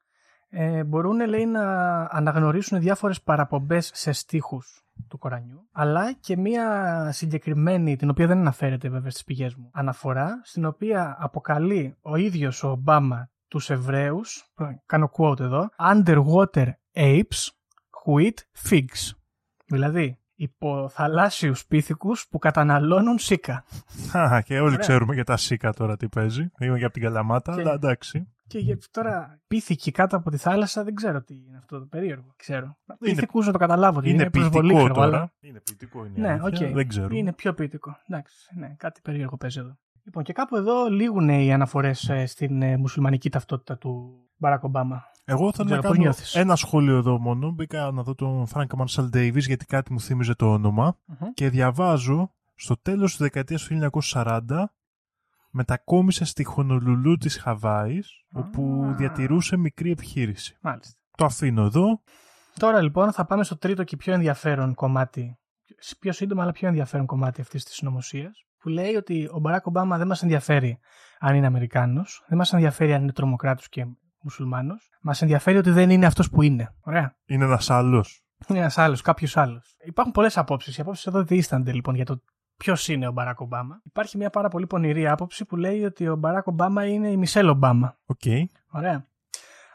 [0.50, 1.64] ε, μπορούν, λέει, να
[2.02, 8.90] αναγνωρίσουν διάφορες παραπομπές σε στίχους του Κορανιού, αλλά και μία συγκεκριμένη, την οποία δεν αναφέρεται
[8.90, 14.54] βέβαια στις πηγές μου, αναφορά, στην οποία αποκαλεί ο ίδιος ο Ομπάμα τους Εβραίους,
[14.86, 17.48] κάνω quote εδώ, underwater apes
[18.06, 19.12] who eat figs.
[19.66, 23.64] Δηλαδή, υποθαλάσσιους πίθηκους που καταναλώνουν σίκα.
[24.10, 24.78] Χα, και όλοι Ωραία.
[24.78, 26.52] ξέρουμε για τα σίκα τώρα τι παίζει.
[26.60, 28.28] Είμαι και από την Καλαμάτα, Και- αλλά εντάξει.
[28.48, 32.34] Και για- τώρα πίθηκοι κάτω από τη θάλασσα δεν ξέρω τι είναι αυτό το περίεργο.
[32.36, 32.78] Ξέρω.
[33.00, 34.00] Πίθηκους να το καταλάβω.
[34.00, 35.34] ότι Είναι, είναι προσβολή, ποιητικό ξέρω, αλλά- τώρα.
[35.40, 36.68] Είναι ποιητικό, είναι η Ναι, αλήθεια.
[36.68, 36.74] οκ.
[36.74, 37.08] Δεν ξέρω.
[37.16, 37.98] Είναι πιο ποιητικό.
[38.08, 39.78] Εντάξει, ναι, κάτι περίεργο παίζει εδώ.
[40.04, 45.04] Λοιπόν, και κάπου εδώ λήγουν οι αναφορές στην ε, μουσουλμανική ταυτότητα του Μπαράκ Ομπάμα.
[45.26, 47.52] Εγώ θέλω Δεν να ξέρω, πώς κάνω νιώθεις; ένα σχόλιο εδώ μόνο.
[47.52, 51.28] Μπήκα να δω τον Frank Marshall Davis γιατί κάτι μου θύμιζε το όνομα Μμμ.
[51.34, 54.40] και διαβάζω στο τέλος της δεκαετίας του 1940
[55.50, 58.94] μετακόμισε στη Χονολουλού της Χαβάης όπου Α.
[58.94, 60.58] διατηρούσε μικρή επιχείρηση.
[60.62, 61.00] Μάλιστα.
[61.18, 62.02] Το αφήνω εδώ.
[62.60, 65.36] Τώρα λοιπόν θα πάμε στο τρίτο και πιο ενδιαφέρον κομμάτι.
[66.00, 68.46] Πιο σύντομα, αλλά πιο ενδιαφέρον κομμάτι αυτής της συνωμοσίας.
[68.62, 70.80] Που λέει ότι ο Μπαράκ Ομπάμα δεν μας ενδιαφέρει
[71.20, 73.86] αν είναι Αμερικάνος, δεν μας ενδιαφέρει αν είναι τρομοκράτος και
[74.22, 74.90] μουσουλμάνος.
[75.02, 76.76] Μας ενδιαφέρει ότι δεν είναι αυτός που είναι.
[76.82, 77.16] Ωραία.
[77.26, 78.26] Είναι ένας άλλος.
[78.48, 79.76] Είναι ένας άλλος, κάποιος άλλος.
[79.86, 80.78] Υπάρχουν πολλές απόψεις.
[80.78, 82.22] Οι απόψεις εδώ δίστανται λοιπόν για το
[82.58, 83.82] ποιος είναι ο Μπαράκ Ομπάμα.
[83.84, 87.50] Υπάρχει μια πάρα πολύ πονηρή άποψη που λέει ότι ο Μπαράκ Ομπάμα είναι η Μισέλ
[87.50, 87.98] Ομπάμα.
[88.06, 88.22] Οκ.
[88.72, 89.08] Ωραία.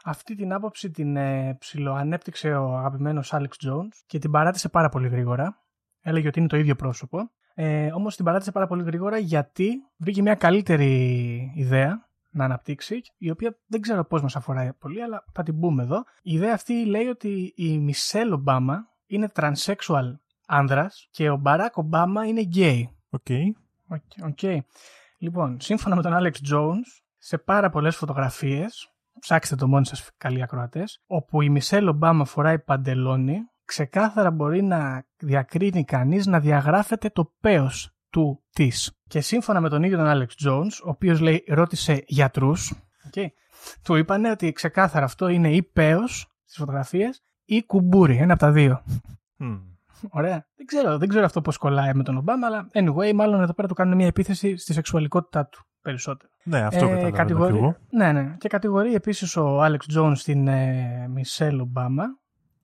[0.03, 5.07] Αυτή την άποψη την ε, ψιλοανέπτυξε ο αγαπημένος Alex Jones και την παράτησε πάρα πολύ
[5.07, 5.63] γρήγορα.
[6.01, 7.31] Έλεγε ότι είναι το ίδιο πρόσωπο.
[7.59, 13.29] Ε, Όμως την παράτησε πάρα πολύ γρήγορα γιατί βρήκε μια καλύτερη ιδέα να αναπτύξει, η
[13.29, 16.03] οποία δεν ξέρω πώς μας αφορά πολύ, αλλά θα την πούμε εδώ.
[16.21, 20.13] Η ιδέα αυτή λέει ότι η Μισέλ Ομπάμα είναι transsexual
[20.47, 22.83] άνδρας και ο Μπαράκ Ομπάμα είναι gay.
[23.09, 23.27] Οκ.
[23.87, 24.27] Οκ.
[24.27, 24.63] οκ.
[25.17, 30.43] Λοιπόν, σύμφωνα με τον Alex Jones, σε πάρα πολλές φωτογραφίες, ψάξτε το μόνοι σας καλοί
[30.43, 33.37] ακροατές, όπου η Μισέλ Ομπάμα φοράει παντελόνι,
[33.67, 38.99] ξεκάθαρα μπορεί να διακρίνει κανείς να διαγράφεται το πέος του του της.
[39.07, 42.73] Και σύμφωνα με τον ίδιο τον Alex Jones, ο οποίος λέει ρώτησε γιατρούς,
[43.13, 43.25] okay,
[43.83, 48.51] του είπανε ότι ξεκάθαρα αυτό είναι ή πέος στις φωτογραφίες ή κουμπούρι, ένα από τα
[48.51, 48.83] δύο.
[49.35, 49.55] Μμ.
[50.09, 50.47] Ωραία.
[50.55, 53.67] Δεν ξέρω, δεν ξέρω αυτό πώς κολλάει με τον Ομπάμα, αλλά anyway, μάλλον εδώ πέρα
[53.67, 56.31] του κάνουν μια επίθεση στη σεξουαλικότητά του περισσότερο.
[56.43, 57.75] Ναι, αυτό ε, καταλαβαίνω κατηγορεί- κι εγώ.
[57.89, 58.35] Ναι, ναι.
[58.37, 62.03] Και κατηγορεί επίσης ο Άλεξ Τζόουνς στην ε, Μισέλ Ομπάμα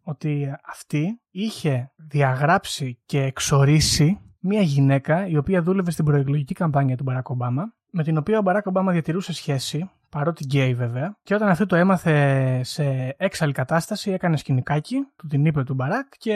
[0.04, 7.04] ότι αυτή είχε διαγράψει και εξορίσει μια γυναίκα η οποία δούλευε στην προεκλογική καμπάνια του
[7.04, 11.50] Μπαράκ Ομπάμα, με την οποία ο Μπαράκ Ομπάμα διατηρούσε σχέση, παρότι γκέι βέβαια, και όταν
[11.50, 16.34] αυτή το έμαθε σε έξαλλη κατάσταση, έκανε σκηνικάκι, του την είπε του Μπαράκ και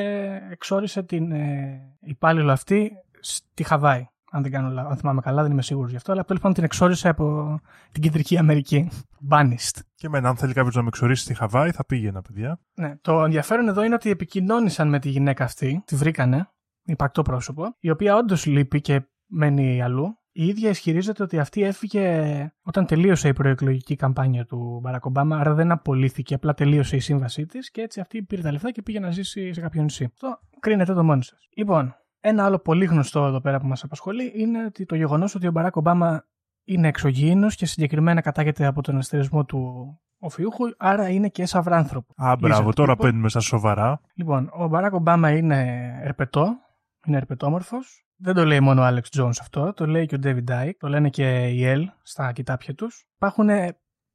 [0.52, 4.08] εξόρισε την ε, υπάλληλο αυτή στη Χαβάη.
[4.32, 6.54] Αν δεν κάνω λάθος, αν θυμάμαι καλά, δεν είμαι σίγουρος γι' αυτό, αλλά τέλο πάντων
[6.54, 7.60] την εξόρισε από
[7.92, 8.90] την κεντρική Αμερική.
[9.30, 9.80] Banished.
[9.96, 12.60] Και εμένα, αν θέλει κάποιος να με εξορίσει στη Χαβάη, θα πήγαινα, παιδιά.
[12.74, 12.96] Ναι.
[13.02, 16.50] Το ενδιαφέρον εδώ είναι ότι επικοινώνησαν με τη γυναίκα αυτή, τη βρήκανε,
[16.86, 20.18] υπαρκτό πρόσωπο, η οποία όντως λείπει και μένει αλλού.
[20.32, 25.54] Η ίδια ισχυρίζεται ότι αυτή έφυγε όταν τελείωσε η προεκλογική καμπάνια του Μπαράκ Ομπάμα, άρα
[25.54, 29.00] δεν απολύθηκε, απλά τελείωσε η σύμβασή της και έτσι αυτή πήρε τα λεφτά και πήγε
[29.00, 30.04] να ζήσει σε κάποιο νησί.
[30.04, 31.48] Αυτό κρίνεται το μόνο σας.
[31.56, 35.48] Λοιπόν, ένα άλλο πολύ γνωστό εδώ πέρα που μας απασχολεί είναι ότι το γεγονός ότι
[35.48, 36.28] ο Μπαράκ Ομπάμα
[36.64, 42.14] είναι εξωγήινος και συγκεκριμένα κατάγεται από τον αστερισμό του οφιούχου, άρα είναι και σαυράνθρωπο.
[42.16, 43.06] Α, μπράβο, Λίζα, τώρα λοιπόν.
[43.06, 44.02] παίρνουμε στα σοβαρά.
[44.14, 46.58] Λοιπόν, ο Μπαράκ Ομπάμα είναι ερπετό,
[47.06, 48.06] είναι ερπετόμορφος.
[48.20, 50.88] Δεν το λέει μόνο ο Άλεξ Jones αυτό, το λέει και ο David Dyke, το
[50.88, 53.06] λένε και οι Ελ στα κοιτάπια τους.
[53.16, 53.50] Υπάρχουν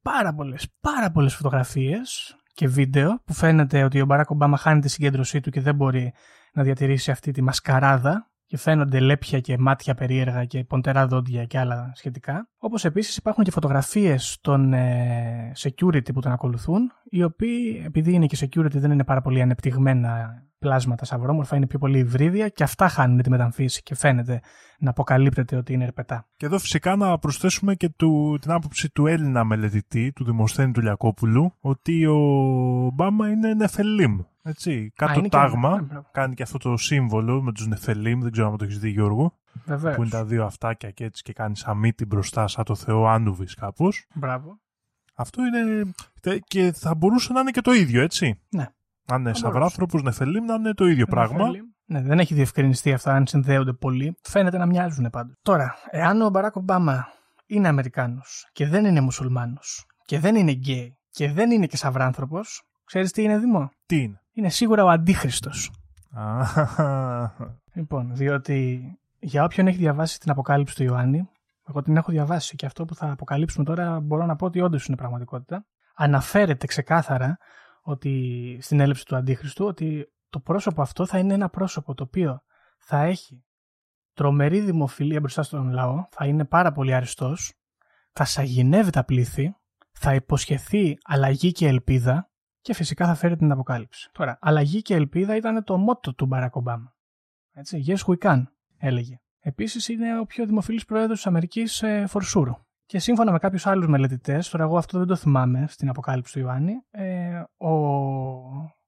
[0.02, 4.88] πάρα πολλές, πάρα πολλές φωτογραφίες και βίντεο που φαίνεται ότι ο Μπαράκ Ομπάμα χάνει τη
[4.88, 6.12] συγκέντρωσή του και δεν μπορεί
[6.52, 11.58] να διατηρήσει αυτή τη μασκαράδα και φαίνονται λέπια και μάτια περίεργα και ποντερά δόντια και
[11.58, 12.48] άλλα σχετικά.
[12.58, 18.26] Όπως επίσης υπάρχουν και φωτογραφίες των ε, security που τον ακολουθούν, οι οποίοι, επειδή είναι
[18.26, 22.88] και security, δεν είναι πάρα πολύ ανεπτυγμένα πλάσματα σαυρόμορφα, είναι πιο πολύ υβρίδια και αυτά
[22.88, 24.40] χάνουν τη μεταμφίεση και φαίνεται
[24.78, 26.28] να αποκαλύπτεται ότι είναι ερπετά.
[26.36, 30.80] Και εδώ φυσικά να προσθέσουμε και του, την άποψη του Έλληνα μελετητή, του Δημοσθένη του
[30.80, 32.16] Λιακόπουλου, ότι ο
[32.84, 34.18] Ομπάμα είναι νεφελίμ.
[34.42, 36.08] Έτσι, κάτω είναι και- τάγμα, ναι, μπράβο.
[36.12, 39.38] κάνει και αυτό το σύμβολο με τους νεφελίμ, δεν ξέρω αν το έχεις δει Γιώργο,
[39.64, 39.94] Βεβαίως.
[39.94, 43.06] που είναι τα δύο αυτάκια και έτσι και κάνεις σαν μύτη μπροστά σαν το Θεό
[43.06, 44.06] Άνουβης κάπως.
[44.14, 44.60] Μπράβο.
[45.14, 45.92] Αυτό είναι...
[46.20, 48.40] τε- και θα μπορούσε να είναι και το ίδιο, έτσι.
[48.50, 48.62] Ναι.
[48.62, 48.70] Αν
[49.20, 49.42] είναι μπορούσε.
[49.44, 51.38] σαυράνθρωπος, Νεφελίμ, να είναι το ίδιο πράγμα.
[51.38, 51.62] Νεφελίμ.
[51.84, 54.16] Ναι, δεν έχει διευκρινιστεί αυτά αν συνδέονται πολύ.
[54.22, 55.34] Φαίνεται να μοιάζουν πάντως.
[55.42, 57.06] Τώρα, εάν ο Μπαράκ Ομπάμα
[57.46, 62.62] είναι Αμερικάνος και δεν είναι μουσουλμάνος και δεν είναι γκέι και δεν είναι και σαυράνθρωπος,
[62.84, 63.70] ξέρεις τι είναι Δήμο.
[63.86, 65.70] Τι είναι; Είναι σίγουρα ο Αντίχριστος.
[66.10, 67.30] Α,
[67.74, 68.82] Λοιπόν, διότι
[69.18, 71.28] για όποιον έχει διαβάσει την Αποκάλυψη του Ιωάννη,
[71.68, 74.86] εγώ την έχω διαβάσει και αυτό που θα αποκαλύψουμε τώρα μπορώ να πω ότι όντως
[74.86, 75.66] είναι πραγματικότητα.
[75.94, 77.38] Αναφέρεται ξεκάθαρα
[77.82, 82.42] ότι στην έλευση του Αντίχριστου ότι το πρόσωπο αυτό θα είναι ένα πρόσωπο το οποίο
[82.78, 83.44] θα έχει
[84.12, 87.52] τρομερή δημοφιλία μπροστά στον λαό, θα είναι πάρα πολύ αριστός,
[88.12, 89.54] θα σαγηνεύει τα πλήθη,
[89.92, 92.30] θα υποσχεθεί αλλαγή και ελπίδα
[92.62, 94.10] και φυσικά θα φέρει την αποκάλυψη.
[94.12, 96.94] Τώρα, αλλαγή και ελπίδα ήταν το μότο του Μπαράκ Ομπάμα.
[97.52, 98.42] Έτσι, yes we can,
[98.78, 99.20] έλεγε.
[99.40, 102.54] Επίσης είναι ο πιο δημοφιλής πρόεδρος της Αμερικής ε, for sure.
[102.86, 106.38] Και σύμφωνα με κάποιους άλλους μελετητές, τώρα εγώ αυτό δεν το θυμάμαι στην αποκάλυψη του
[106.38, 107.70] Ιωάννη, ε, ο,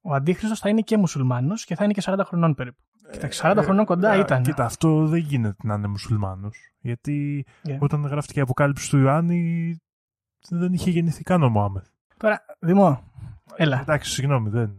[0.01, 2.81] ο Αντίχριστος θα είναι και μουσουλμάνος και θα είναι και 40 χρονών περίπου.
[3.11, 4.43] Κοίταξε, 40 χρονών κοντά Ε, ήταν.
[4.43, 6.57] Κοίτα, αυτό δεν γίνεται να είναι μουσουλμάνος.
[6.79, 7.77] Γιατί Yeah.
[7.79, 9.75] όταν γράφτηκε η αποκάλυψη του Ιωάννη
[10.49, 11.87] δεν είχε γεννηθεί καν ο Μωάμεθ.
[12.17, 13.03] Τώρα, Δημό,
[13.55, 13.79] έλα.
[13.81, 14.71] Εντάξει, συγγνώμη, δεν.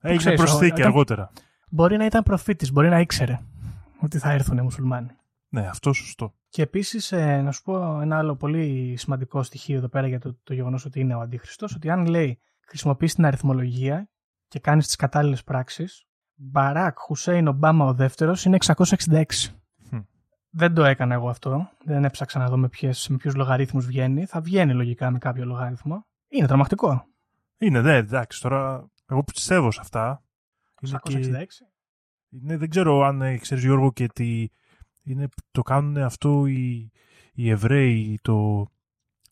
[0.00, 1.30] Έγινε ξέρεις, προσθήκη ο- ήταν- αργότερα.
[1.70, 3.38] Μπορεί να ήταν προφήτης, μπορεί να ήξερε
[4.00, 5.10] ότι θα έρθουν οι μουσουλμάνοι.
[5.48, 6.34] Ναι, αυτό σωστό.
[6.48, 10.54] Και επίσης, να σου πω ένα άλλο πολύ σημαντικό στοιχείο εδώ πέρα για το, το
[10.54, 14.08] γεγονός ότι είναι ο Αντίχριστος, ότι αν λέει χρησιμοποιείς την αριθμολογία
[14.48, 16.04] και κάνεις τις κατάλληλες πράξεις,
[16.34, 19.24] Μπαράκ Χουσέιν Ομπάμα ο δεύτερος είναι 666.
[19.88, 19.98] Χμ.
[20.50, 21.70] Δεν το έκανα εγώ αυτό.
[21.84, 24.24] Δεν έψαξα να δω με, ποιες, με ποιους λογαριθμού βγαίνει.
[24.26, 26.06] Θα βγαίνει λογικά με κάποιο λογαριθμό.
[26.28, 27.04] Είναι τρομακτικό.
[27.62, 30.24] Είναι, ναι, εντάξει, τώρα εγώ πιστεύω σε αυτά.
[30.80, 31.46] Είναι 666.
[31.46, 31.66] και-
[32.30, 34.48] είναι, δεν ξέρω αν ε, ξέρεις Γιώργο και τι
[35.02, 36.90] είναι, το κάνουν αυτό οι,
[37.32, 38.66] οι Εβραίοι, το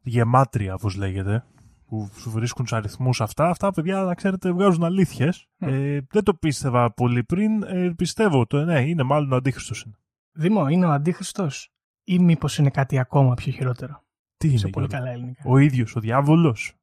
[0.03, 1.45] γεμάτρια όπως λέγεται,
[1.87, 3.49] που σου βρίσκουν τους αριθμούς αυτά.
[3.49, 5.49] Αυτά παιδιά να ξέρετε βγάζουν αλήθειες.
[5.57, 5.69] Μμ.
[5.69, 9.95] Ε, δεν το πίστευα πολύ πριν, ε, πιστεύω το, ναι, είναι μάλλον ο αντίχριστος είναι.
[10.33, 11.73] Δήμο, είναι ο Αντίχριστος
[12.05, 14.05] ή μήπως είναι κάτι ακόμα πιο χειρότερο;
[14.37, 15.43] Τι είναι σε πολύ Γιώργο; καλά ελληνικά.
[15.47, 16.75] Ο ίδιος, ο διάβολος.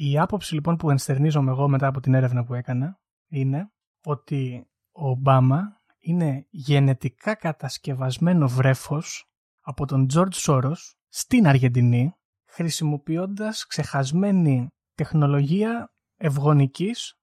[0.00, 3.72] Η άποψη λοιπόν που ενστερνίζομαι εγώ μετά από την έρευνα που έκανα είναι
[4.04, 9.30] ότι ο Ομπάμα είναι γενετικά κατασκευασμένο βρέφος
[9.60, 12.14] από τον Τζορτ Σόρος στην Αργεντινή
[12.46, 17.14] χρησιμοποιώντας ξεχασμένη τεχνολογία ευγονικής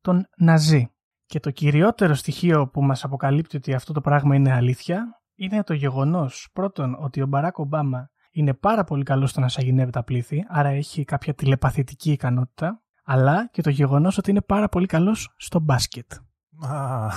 [0.00, 0.88] των Ναζί.
[1.24, 5.74] Και το κυριότερο στοιχείο που μας αποκαλύπτει ότι αυτό το πράγμα είναι αλήθεια είναι το
[5.74, 10.44] γεγονός πρώτον ότι ο Μπαράκ Ομπάμα είναι πάρα πολύ καλό στο να σαγηνεύει τα πλήθη,
[10.48, 15.60] άρα έχει κάποια τηλεπαθητική ικανότητα, αλλά και το γεγονός ότι είναι πάρα πολύ καλός στο
[15.60, 16.12] μπάσκετ.
[16.60, 17.08] Α,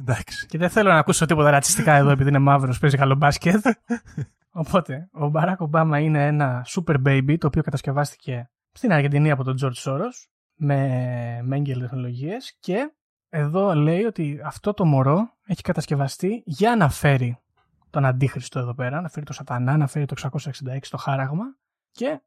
[0.00, 0.46] εντάξει.
[0.46, 3.64] Και δεν θέλω να ακούσω τίποτα ρατσιστικά εδώ επειδή είναι μαύρος, παίζει καλό μπάσκετ.
[4.50, 9.56] Οπότε, ο Μπαράκ Ομπάμα είναι ένα super baby το οποίο κατασκευάστηκε στην Αργεντινή από τον
[9.62, 12.92] George Soros με μέγγελ τεχνολογίες και
[13.28, 17.38] εδώ λέει ότι αυτό το μωρό έχει κατασκευαστεί για να φέρει
[17.90, 21.44] τον Αντίχριστο εδώ πέρα, να φέρει το Σατανά, να φέρει το 666 στο χάραγμα
[21.92, 22.20] και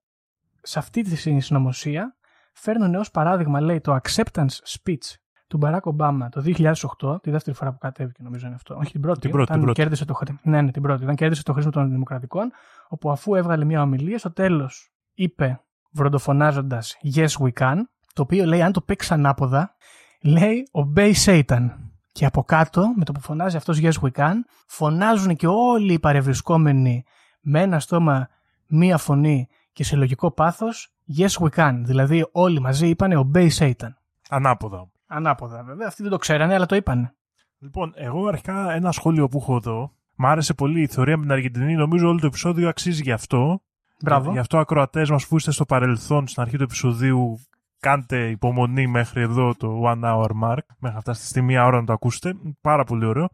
[0.62, 2.16] σε αυτή τη συνωμοσία
[2.54, 5.16] φέρνουν ως παράδειγμα λέει το acceptance speech
[5.48, 9.02] του Μπαράκ Ομπάμα το 2008, τη δεύτερη φορά που κατέβηκε νομίζω είναι αυτό, όχι την
[9.02, 9.82] πρώτη, Την πρώτη, όταν την πρώτη.
[9.82, 10.40] κέρδισε το χρήσιμο.
[10.44, 11.04] Ναι, ναι, την πρώτη.
[11.04, 12.52] Όταν κέρδισε το χρήσιμο των Δημοκρατικών,
[12.88, 17.76] όπου αφού έβγαλε μια ομιλία, στο τέλος είπε βροντοφωνάζοντας Yes we can,
[18.14, 19.76] το οποίο λέει αν το παίξει ανάποδα,
[20.22, 21.68] λέει Obey Satan.
[22.12, 24.34] Και από κάτω, με το που φωνάζει αυτός Yes we can,
[24.68, 27.04] φωνάζουν και όλοι οι παρευρισκόμενοι
[27.42, 28.30] με ένα στόμα,
[28.68, 31.82] μία φωνή και σε λογικό πάθος Yes we can.
[31.84, 33.94] Δηλαδή όλοι μαζί είπανε Obey Satan.
[34.30, 34.90] Ανάποδα.
[35.08, 35.88] Ανάποδα βέβαια.
[35.88, 37.14] Αυτοί δεν το ξέρανε, αλλά το είπαν.
[37.60, 39.94] Λοιπόν, εγώ αρχικά ένα σχόλιο που έχω εδώ.
[40.16, 41.76] Μ' άρεσε πολύ η θεωρία με την Αργεντινή.
[41.76, 43.62] Νομίζω όλο το επεισόδιο αξίζει γι' αυτό.
[44.02, 44.32] Μπράβο.
[44.32, 47.40] Γι' αυτό, ακροατές μας που είστε στο παρελθόν, στην αρχή του επεισοδίου,
[47.80, 51.86] κάντε υπομονή μέχρι εδώ το one hour mark, μέχρι να φτάσετε στη μία ώρα να
[51.86, 52.34] το ακούσετε.
[52.62, 53.30] Πάρα πολύ ωραίο.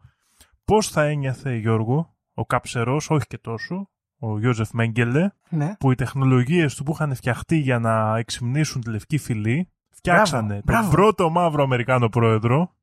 [0.64, 3.88] Πώς θα ένιωθε, Γιώργο, ο καψερός, όχι και τόσο,
[4.18, 5.74] ο Γιόζεφ Μέγκελε, Ναι.
[5.78, 10.62] που οι τεχνολογίες του που είχαν φτιαχτεί για να εξυμνήσουν τη λευκή φυλή, φτιάξανε τον
[10.64, 10.90] μπράβο.
[10.90, 12.74] πρώτο μαύρο Αμερικάνο πρόεδρο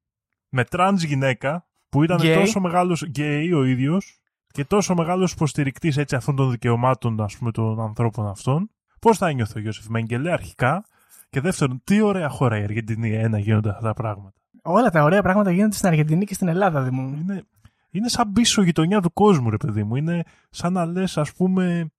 [0.49, 2.35] με τρανς γυναίκα που ήταν γκέι.
[2.35, 7.51] τόσο μεγάλος γκέι ο ίδιος και τόσο μεγάλος υποστηρικτής έτσι αυτών των δικαιωμάτων ας πούμε
[7.51, 8.69] των ανθρώπων αυτών.
[8.99, 10.85] Πώς θα ένιωθε ο Γιόζεφ Μέγκελε αρχικά;
[11.33, 14.35] Και δεύτερον τι ωραία χώρα η Αργεντινή ε, να γίνονται αυτά τα πράγματα.
[14.61, 17.07] Όλα τα ωραία πράγματα γίνονται στην Αργεντινή και στην Ελλάδα, Δημού.
[17.07, 17.43] Είναι,
[17.89, 19.95] είναι σαν πίσω γειτονιά του κόσμου ρε παιδί μου.
[19.95, 21.91] Είναι σαν να λες ας πούμε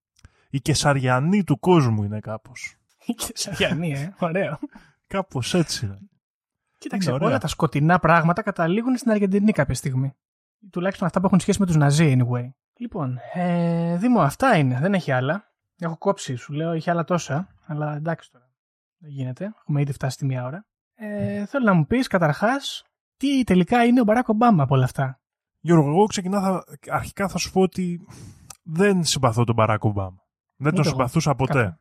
[0.49, 2.75] η Κεσαριανή του κόσμου είναι κάπως.
[3.05, 4.13] Και Σαριανή, ε.
[4.19, 4.59] Ωραίο.
[5.07, 5.99] Κάπως έτσι είναι.
[6.77, 7.27] Κοίταξε, Είναι ωραία.
[7.29, 10.13] όλα τα σκοτεινά πράγματα καταλήγουν στην Αργεντινή κάποια στιγμή.
[10.69, 12.49] Τουλάχιστον αυτά που έχουν σχέση με τους Ναζί, anyway.
[12.77, 14.79] Λοιπόν, ε, Δήμο, αυτά είναι.
[14.79, 15.53] Δεν έχει άλλα.
[15.79, 17.47] Έχω κόψει, σου λέω, έχει άλλα τόσα.
[17.65, 18.44] Αλλά εντάξει τώρα.
[19.05, 19.53] Δεν γίνεται.
[19.59, 20.65] Έχουμε ήδη φτάσει τη μία ώρα.
[20.95, 22.83] Ε, θέλω να μου πεις καταρχάς
[23.17, 25.19] τι τελικά είναι ο Μπαράκ Ομπάμα από όλα αυτά;
[25.59, 28.05] Γιώργο, εγώ ξεκινά, θα, αρχικά θα σου πω ότι
[28.63, 30.23] δεν συμπαθώ τον Μπαράκ Ομπάμα.
[30.55, 30.89] Δεν τον εγώ.
[30.89, 31.53] συμπαθούσα ποτέ.
[31.53, 31.79] Καλά.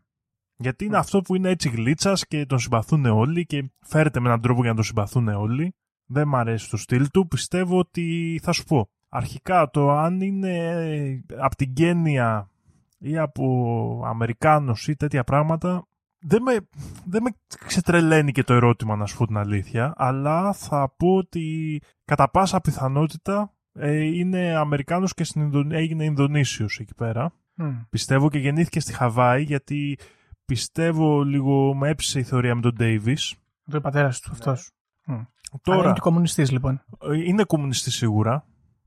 [0.56, 4.40] Γιατί είναι αυτό που είναι έτσι γλίτσας και τον συμπαθούν όλοι και φέρεται με έναν
[4.40, 5.74] τρόπο για να τον συμπαθούν όλοι.
[6.06, 7.28] Δεν μ' αρέσει το στυλ του.
[7.28, 8.88] Πιστεύω ότι θα σου πω.
[9.08, 12.50] Αρχικά το αν είναι από την γένεια
[12.98, 15.86] ή από Αμερικάνος ή τέτοια πράγματα
[16.26, 16.68] δεν με,
[17.04, 17.30] δεν με
[17.66, 22.60] ξετρελαίνει και το ερώτημα να σου πω την αλήθεια αλλά θα πω ότι κατά πάσα
[22.60, 25.66] πιθανότητα ε, είναι Αμερικάνος και στην Ινδο...
[25.70, 27.32] έγινε Ινδονήσιος εκεί πέρα.
[27.54, 27.80] Μμ.
[27.90, 29.98] Πιστεύω και γεννήθηκε στη Χαβάη γιατί
[30.44, 33.34] πιστεύω λίγο με έψησε η θεωρία με τον Ντέιβις.
[33.70, 34.70] Το πατέρα του αυτός.
[35.04, 35.26] Ναι.
[35.62, 36.84] Τώρα είναι και κομμουνιστής, λοιπόν.
[37.00, 38.46] ε, είναι κομμουνιστής σίγουρα,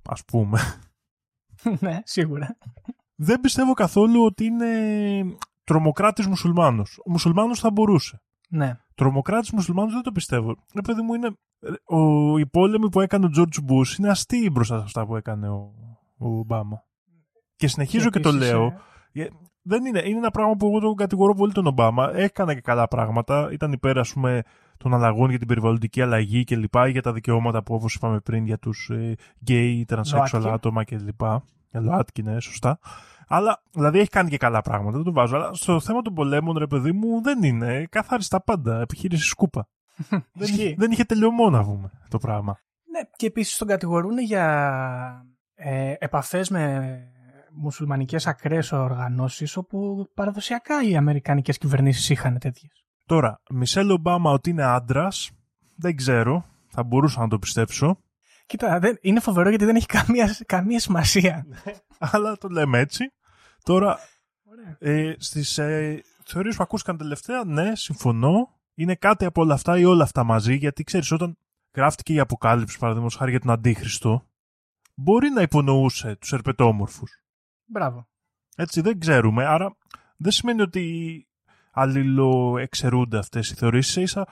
[0.09, 0.59] ας πούμε.
[1.79, 2.57] ναι, σίγουρα.
[3.15, 4.67] Δεν πιστεύω καθόλου ότι είναι
[5.67, 6.99] τρομοκράτης μουσουλμάνος.
[7.05, 8.21] Ο μουσουλμάνος θα μπορούσε.
[8.49, 8.77] Ναι.
[8.95, 10.55] Τρομοκράτης μουσουλμάνος δεν το πιστεύω.
[10.75, 11.29] Ρε παιδί μου είναι...
[11.85, 15.49] Ο, οι πόλεμοι που έκανε ο Τζόρτζ Μπούς είναι αστείοι μπροστά σε αυτά που έκανε
[15.49, 15.71] ο,
[16.17, 16.83] ο Ομπάμα.
[17.55, 18.73] Και συνεχίζω και, το επίσης, λέω.
[19.11, 19.27] ε, Ε,
[19.61, 20.01] Δεν είναι.
[20.05, 22.11] Είναι ένα πράγμα που εγώ τον κατηγορώ πολύ τον Ομπάμα.
[22.15, 23.49] Έκανε και καλά πράγματα.
[23.51, 24.41] Ήταν υπέρ, ας πούμε,
[24.77, 28.45] των αλλαγών για την περιβαλλοντική αλλαγή και λοιπά, για τα δικαιώματα που, όπως είπαμε πριν,
[28.45, 30.57] για τους ε, γκέι, τρανσέξουαλ ΛΟΑΤΚΙ.
[30.57, 31.43] άτομα και λοιπά.
[31.71, 32.79] Για ΛΟΑΤΚΙ, ναι, σωστά.
[33.27, 34.95] Αλλά, δηλαδή, έχει κάνει και καλά πράγματα.
[34.95, 35.35] Δεν το βάζω.
[35.35, 37.87] Αλλά στο θέμα των πολέμων, ρε παιδί μου, δεν είναι.
[37.89, 38.79] Καθάριστα πάντα.
[38.79, 39.67] Επιχείρηση σκούπα.
[40.09, 40.63] δεν, Ισχύει.
[40.63, 42.59] είχε, δεν είχε τελειωμό να πούμε το πράγμα.
[42.91, 45.25] Ναι, και επίσης τον κατηγορούν για
[45.55, 46.99] ε, επαφές με
[47.53, 52.85] μουσουλμανικές ακραίες οργανώσεις όπου παραδοσιακά οι αμερικανικές κυβερνήσεις είχαν τέτοιες.
[53.05, 55.31] Τώρα, Μισελ Ομπάμα ότι είναι άντρας,
[55.75, 56.45] δεν ξέρω.
[56.67, 57.99] Θα μπορούσα να το πιστέψω.
[58.45, 61.45] Κοίτα, δεν, είναι φοβερό γιατί δεν έχει καμία, καμία σημασία.
[62.11, 63.11] αλλά το λέμε έτσι.
[63.67, 63.99] Τώρα,
[64.43, 64.77] Ωραία.
[64.79, 68.59] ε, στις ε, θεωρίες που ακούστηκαν τελευταία, ναι, συμφωνώ.
[68.73, 71.37] Είναι κάτι από όλα αυτά ή όλα αυτά μαζί, γιατί ξέρεις, όταν
[71.75, 74.27] γράφτηκε η Αποκάλυψη, παραδείγματος χάρη για τον Αντίχριστο,
[74.95, 77.23] μπορεί να υπονοούσε τους ερπετόμορφους.
[77.65, 78.07] Μπράβο.
[78.55, 79.77] Έτσι, δεν ξέρουμε, άρα
[80.17, 81.27] δεν σημαίνει ότι
[81.71, 84.27] αλληλοεξαιρούνται αυτές οι θεωρίες, ίσα ίσα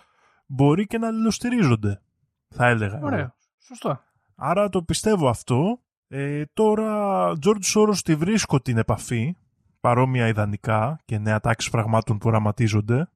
[0.45, 2.01] μπορεί και να αλληλοστηρίζονται,
[2.49, 2.97] θα έλεγα.
[2.97, 3.05] εγώ.
[3.05, 3.35] Ωραίο.
[3.57, 4.01] Σωστό.
[4.35, 5.79] Άρα το πιστεύω αυτό.
[6.07, 9.35] Ε, τώρα, George Soros τη βρίσκω την επαφή,
[9.79, 13.09] παρόμοια ιδανικά και νέα τάξη πραγμάτων που οραματίζονται.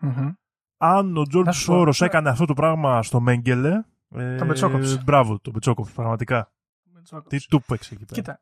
[0.00, 0.30] Μμμ.
[0.76, 2.06] Αν ο Να George σου πω, Soros ναι.
[2.06, 3.82] έκανε αυτό το πράγμα στο Μέγκελε.
[4.14, 5.02] Ε, Τον πετσόκοψε.
[5.04, 6.52] Μπράβο, τον πετσόκοψε, πραγματικά.
[7.02, 7.28] Τζόκοβιτ.
[7.40, 8.20] Τι του παίξει εκεί πέρα.
[8.20, 8.40] Κοίτα,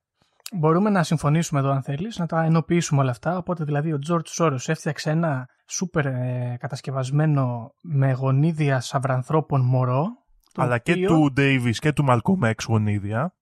[0.58, 3.36] μπορούμε να συμφωνήσουμε εδώ αν θέλεις, να τα ενοποιήσουμε όλα αυτά.
[3.36, 10.06] Οπότε δηλαδή ο Τζορτζ Σόρος έφτιαξε ένα σούπερ ε, κατασκευασμένο με γονίδια σαυρανθρώπων μωρό.
[10.52, 13.34] το Αλλά και οποίο- του Ντέιβι και του Μαλκόμ Έξ γονίδια.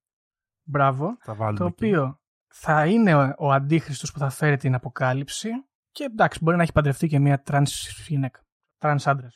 [0.64, 1.16] Μπράβο.
[1.20, 1.84] Θα βάλουμε Το εκεί.
[1.84, 5.48] οποίο θα είναι ο- ο αντίχριστος που θα φέρει την αποκάλυψη
[5.90, 8.40] και εντάξει, μπορεί να έχει παντρευτεί και μια τρανς γυναίκα.
[8.78, 9.28] Τρανς άντρα.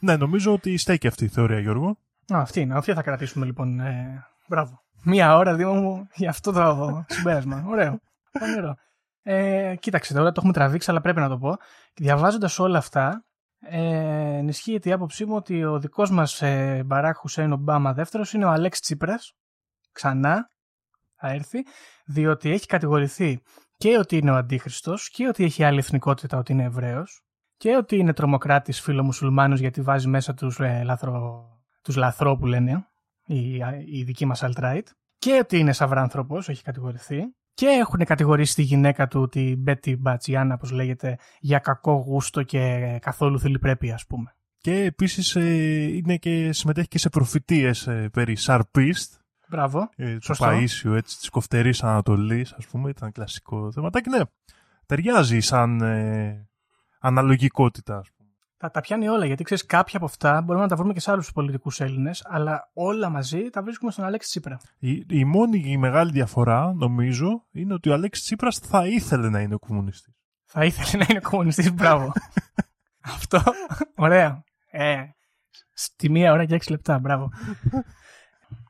[0.00, 1.88] Ναι, νομίζω ότι στέκει αυτή η θεωρία, Γιώργο.
[2.34, 2.74] Α, αυτή είναι.
[2.74, 3.80] Αυτή θα κρατήσουμε λοιπόν.
[3.80, 4.82] Ε, μπράβο.
[5.04, 7.64] Μία ώρα, Δήμο μου, για αυτό το συμπέρασμα.
[7.68, 8.00] Ωραίο.
[8.38, 8.76] Πονηρό.
[9.22, 11.56] Ε, κοίταξε, τώρα το έχουμε τραβήξει, αλλά πρέπει να το πω.
[11.94, 13.24] Διαβάζοντας όλα αυτά,
[13.60, 18.44] ε, ενισχύεται η άποψή μου ότι ο δικός μας ε, Μπαράκ Χουσέιν Ομπάμα δεύτερος είναι
[18.44, 19.32] ο Αλέξ Τσίπρας.
[19.98, 20.50] Ξανά
[21.14, 21.58] θα έρθει,
[22.04, 23.42] διότι έχει κατηγορηθεί
[23.76, 27.22] και ότι είναι ο Αντίχριστος και ότι έχει άλλη εθνικότητα, ότι είναι Εβραίος
[27.56, 31.44] και ότι είναι τρομοκράτης φιλομουσουλμάνος γιατί βάζει μέσα τους, ε, λαθρο,
[31.82, 32.86] τους λαθρό που λένε
[33.26, 34.82] οι, οι δικοί μας alt-right
[35.18, 37.18] και ότι είναι σαυράνθρωπος, έχει κατηγορηθεί
[37.54, 42.98] και έχουν κατηγορήσει τη γυναίκα του, την Μπέτι Μπατσιάννα, όπως λέγεται, για κακό γούστο και
[43.00, 44.34] καθόλου θηλυπρέπεια, ας πούμε.
[44.58, 49.12] Και επίσης είναι και, συμμετέχει και σε προφητείες περί Σαρπίστ,
[49.50, 49.88] Μπράβο.
[49.96, 50.46] ε, του Σωστό.
[50.46, 54.08] Παΐσιου, έτσι, της κοφτερής Ανατολής, ας πούμε, ήταν κλασικό θεματάκι.
[54.08, 54.20] Ναι,
[54.86, 56.48] ταιριάζει σαν ε,
[57.00, 58.28] αναλογικότητα, ας πούμε.
[58.56, 61.10] Τα, τα πιάνει όλα, γιατί ξέρεις, κάποια από αυτά μπορούμε να τα βρούμε και σε
[61.10, 64.58] άλλους πολιτικούς Έλληνες, αλλά όλα μαζί τα βρίσκουμε στον Αλέξη Τσίπρα.
[64.78, 69.40] Η, η μόνη η μεγάλη διαφορά, νομίζω, είναι ότι ο Αλέξης Τσίπρας θα ήθελε να
[69.40, 70.14] είναι ο κομμουνιστής.
[70.44, 72.12] Θα ήθελε να είναι κομμουνιστής, μπράβο.
[73.14, 73.42] Αυτό,
[73.96, 74.44] ωραία.
[74.70, 75.02] Ε,
[75.72, 77.30] στη μία ώρα και έξι λεπτά, μπράβο.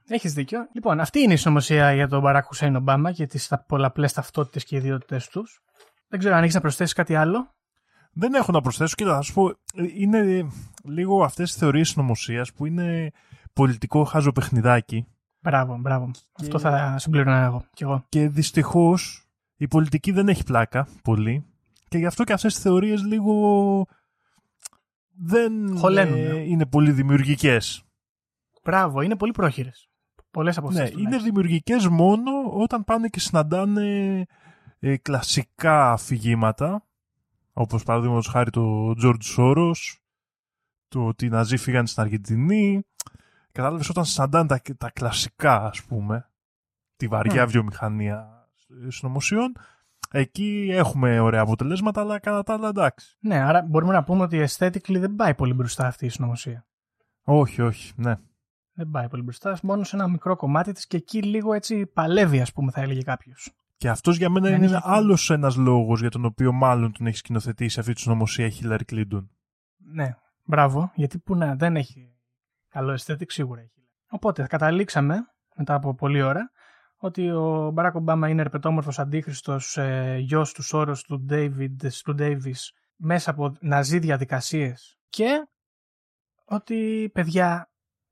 [0.09, 0.69] Έχεις δίκιο.
[0.73, 4.77] Λοιπόν, αυτή είναι η συνωμοσία για τον Μπαράκ Χουσέιν Ομπάμα και τις πολλαπλές ταυτότητες και
[4.77, 5.63] ιδιότητες τους.
[6.09, 7.55] Δεν ξέρω αν έχεις να προσθέσεις κάτι άλλο.
[8.13, 9.55] Δεν έχω να προσθέσω και θα σου πω,
[9.97, 10.49] είναι
[10.85, 13.11] λίγο αυτές τις θεωρίες συνωμοσίας που είναι
[13.53, 15.07] πολιτικό χάζο παιχνιδάκι
[15.41, 16.11] Μπράβο, μπράβο.
[16.41, 18.05] Αυτό θα συμπλήρωνα εγώ κι εγώ.
[18.09, 21.47] και δυστυχώς η πολιτική δεν έχει πλάκα πολύ
[21.89, 23.87] και γι' αυτό και αυτές τις θεωρίες λίγο
[25.17, 26.17] δεν Χωλένουν.
[26.19, 27.83] ε, είναι πολύ δημιουργικές.
[28.65, 29.88] Μπράβο, είναι πολύ πρόχειρες.
[30.31, 30.95] Πολλές από αυτές.
[30.95, 34.27] Ναι, είναι δημιουργικές μόνο όταν πάνε και συναντάνε
[34.79, 36.83] ε, κλασικά αφηγήματα
[37.61, 39.97] όπως παραδείγματος χάρη το George Soros,
[40.89, 42.83] το ότι οι Ναζί φύγαν στην Αργεντινή.
[43.53, 46.31] Κατάλαβες όταν συναντάνε τα, τα κλασικά ας πούμε,
[46.97, 47.49] τη βαριά Μμ.
[47.49, 48.49] βιομηχανία
[48.89, 49.53] συνωμοσιών,
[50.11, 53.17] εκεί έχουμε ωραία αποτελέσματα, αλλά κατά τα άλλα εντάξει.
[53.21, 56.67] Ναι, άρα μπορούμε να πούμε ότι aesthetically δεν πάει πολύ μπροστά αυτή η συνωμοσία.
[57.23, 58.17] Όχι, όχι, ναι.
[58.81, 62.41] Δεν πάει πολύ μπροστά, μόνο σε ένα μικρό κομμάτι της και εκεί λίγο έτσι παλεύει,
[62.41, 63.53] ας πούμε, θα έλεγε κάποιος.
[63.77, 67.07] Και αυτός για μένα Δεν είναι είχε- άλλος ένας λόγος για τον οποίο μάλλον τον
[67.07, 69.27] έχεις σκηνοθετήσει αυτή τη συνωμοσία η Hillary Clinton.
[69.77, 72.15] Ναι, μπράβο, γιατί που να δεν έχει
[72.69, 73.89] καλό aesthetic, σίγουρα έχει.
[74.09, 75.17] Οπότε καταλήξαμε,
[75.55, 76.51] μετά από πολλή ώρα,
[76.97, 82.61] ότι ο Μπαράκ Ομπάμα είναι ερπετόμορφος αντίχριστος ε, γιος τους Σόρος του David, του Davis
[82.97, 85.47] μέσα από ναζί διαδικασίες και
[86.45, 87.68] ότι παιδιά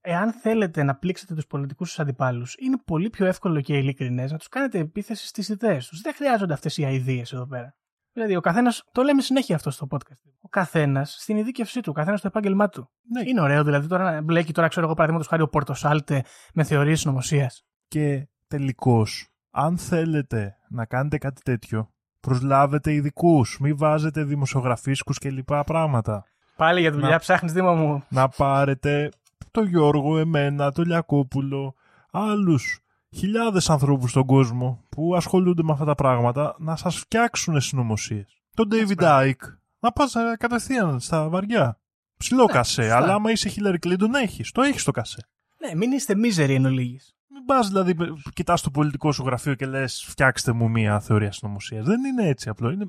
[0.09, 4.39] εάν θέλετε να πλήξετε τους πολιτικούς σας αντιπάλους είναι πολύ πιο εύκολο και ειλικρινές να
[4.39, 6.01] τους κάνετε επίθεση στις ιδέες τους.
[6.01, 7.77] Δεν χρειάζονται αυτές οι αηδίες εδώ πέρα.
[8.13, 10.31] Δηλαδή, ο καθένας, το λέμε συνέχεια αυτό στο podcast.
[10.41, 12.91] Ο καθένας στην ειδίκευσή του, ο καθένας στο επάγγελμά του.
[13.13, 13.29] Ναι.
[13.29, 16.95] Είναι ωραίο δηλαδή τώρα να μπλέκει τώρα, ξέρω εγώ, παραδείγματος χάρη ο Πορτοσάλτε με θεωρίε
[16.95, 17.65] συνωμοσίας.
[17.89, 21.91] Και τελικώς, αν θέλετε να κάνετε κάτι τέτοιο,
[22.21, 26.25] προσλάβετε ειδικούς, μην βάζετε δημοσιογραφίσκους και λοιπά πράγματα.
[26.57, 28.05] Πάλι για δουλειά Να- ψάχνεις, Δήμο μου.
[28.09, 29.09] να πάρετε
[29.57, 31.75] το Γιώργο, εμένα, το Λιακόπουλο,
[32.11, 32.81] άλλους
[33.17, 38.43] χιλιάδες ανθρώπους στον κόσμο που ασχολούνται με αυτά τα πράγματα να σας φτιάξουν συνωμοσίες.
[38.55, 39.33] Τον David Icke
[39.79, 41.81] να πας ε, κατευθείαν στα βαριά.
[42.17, 42.97] Ψηλό κασέ, σωστά.
[42.97, 45.29] αλλά άμα είσαι Hillary Clinton έχεις, το έχεις το κασέ.
[45.59, 47.17] Ναι, μην είστε μίζεροι εν ολίγης.
[47.29, 47.97] Μην πας δηλαδή,
[48.33, 51.85] κοιτάς το πολιτικό σου γραφείο και λες: Φτιάξτε μου μία θεωρία συνωμοσίας.
[51.85, 52.71] Δεν είναι έτσι απλό.
[52.71, 52.87] Είναι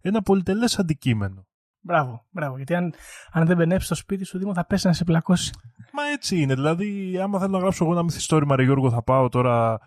[0.00, 1.46] ένα πολυτελές αντικείμενο.
[1.84, 2.56] Μπράβο, μπράβο.
[2.56, 2.94] Γιατί αν,
[3.32, 5.50] αν δεν μπενέψει στο σπίτι σου, Δήμο, θα πέσει να σε πλακώσει.
[5.92, 6.54] Μα έτσι είναι.
[6.54, 9.78] Δηλαδή, άμα θέλω να γράψω εγώ ένα μυθιστόρημα, ρε Γιώργο, θα πάω τώρα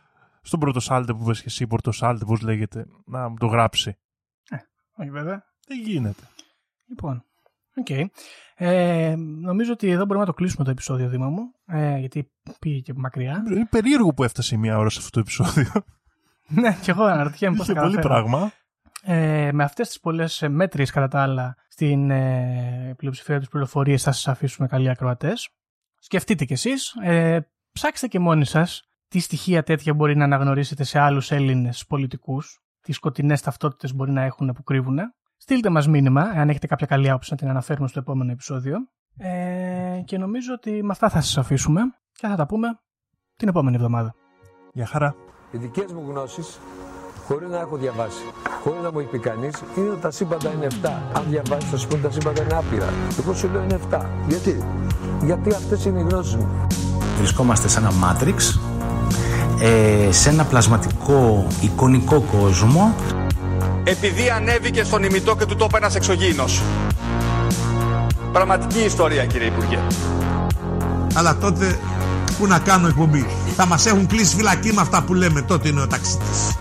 [0.41, 3.97] στον Πρωτοσάλτε που βες και εσύ, Πρωτοσάλτε, πώς λέγεται, να μου το γράψει.
[4.97, 5.43] Όχι, βέβαια.
[5.67, 6.21] Δεν γίνεται.
[6.89, 7.23] Λοιπόν,
[7.77, 7.89] οκ.
[8.57, 11.41] Ε, νομίζω ότι εδώ μπορούμε να το κλείσουμε το επεισόδιο, Δήμο μου.
[11.65, 13.43] Ε, γιατί πήγε και μακριά.
[13.51, 15.71] Είναι περίεργο που έφτασε μία ώρα σε αυτό το επεισόδιο.
[16.61, 18.23] ναι, και εγώ αναρωτιέμαι πώς θα Είχε πολύ καταφέρω.
[18.23, 18.51] πράγμα.
[19.07, 24.03] Ε, με αυτές τις πολλές ε, μέτριες κατά τα άλλα στην ε, πλειοψηφία της πληροφορίες
[24.03, 25.49] θα σας αφήσουμε καλοί ακροατές.
[25.99, 27.39] Σκεφτείτε κι εσείς, ε,
[27.71, 32.95] ψάξτε και μόνοι σας τι στοιχεία τέτοια μπορεί να αναγνωρίσετε σε άλλους Έλληνες πολιτικούς, τις
[32.95, 34.99] σκοτεινές ταυτότητες μπορεί να έχουν που κρύβουν.
[35.37, 38.77] Στείλτε μας μήνυμα, αν έχετε κάποια καλή άποψη να την αναφέρουμε στο επόμενο επεισόδιο.
[39.17, 41.81] Ε, και νομίζω ότι με αυτά θα σας αφήσουμε
[42.11, 42.79] και θα τα πούμε
[43.35, 44.15] την επόμενη εβδομάδα.
[44.73, 45.15] Γεια χαρά.
[45.51, 46.59] Οι δικές μου γνώσεις,
[47.27, 48.23] χωρίς να έχω διαβάσει,
[48.65, 50.89] χωρίς να μου έχει πει κανείς, είναι ότι τα σύμπαντα είναι 7.
[51.13, 52.89] Αν διαβάσεις, θα σου πούνε τα σύμπαντα είναι άπειρα.
[53.19, 54.05] Εγώ σου λέω είναι 7.
[54.27, 54.63] Γιατί;
[55.23, 56.67] Γιατί αυτές είναι οι γνώσεις μου.
[57.17, 58.59] Βρισκόμαστε σε ένα μάτριξ,
[59.59, 62.95] ε, σε ένα πλασματικό εικονικό κόσμο
[63.83, 66.61] Επειδή ανέβηκε στον ημιτό και του τόπου ένας εξωγήινος.
[68.31, 69.79] Πραγματική ιστορία κύριε Υπουργέ.
[71.13, 71.79] Αλλά τότε
[72.37, 75.41] που να κάνω εκπομπή; Θα μας έχουν κλείσει φυλακή με αυτά που λέμε.
[75.41, 76.55] Τότε είναι ο ταξίτης.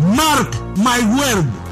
[0.00, 1.69] Mark my word.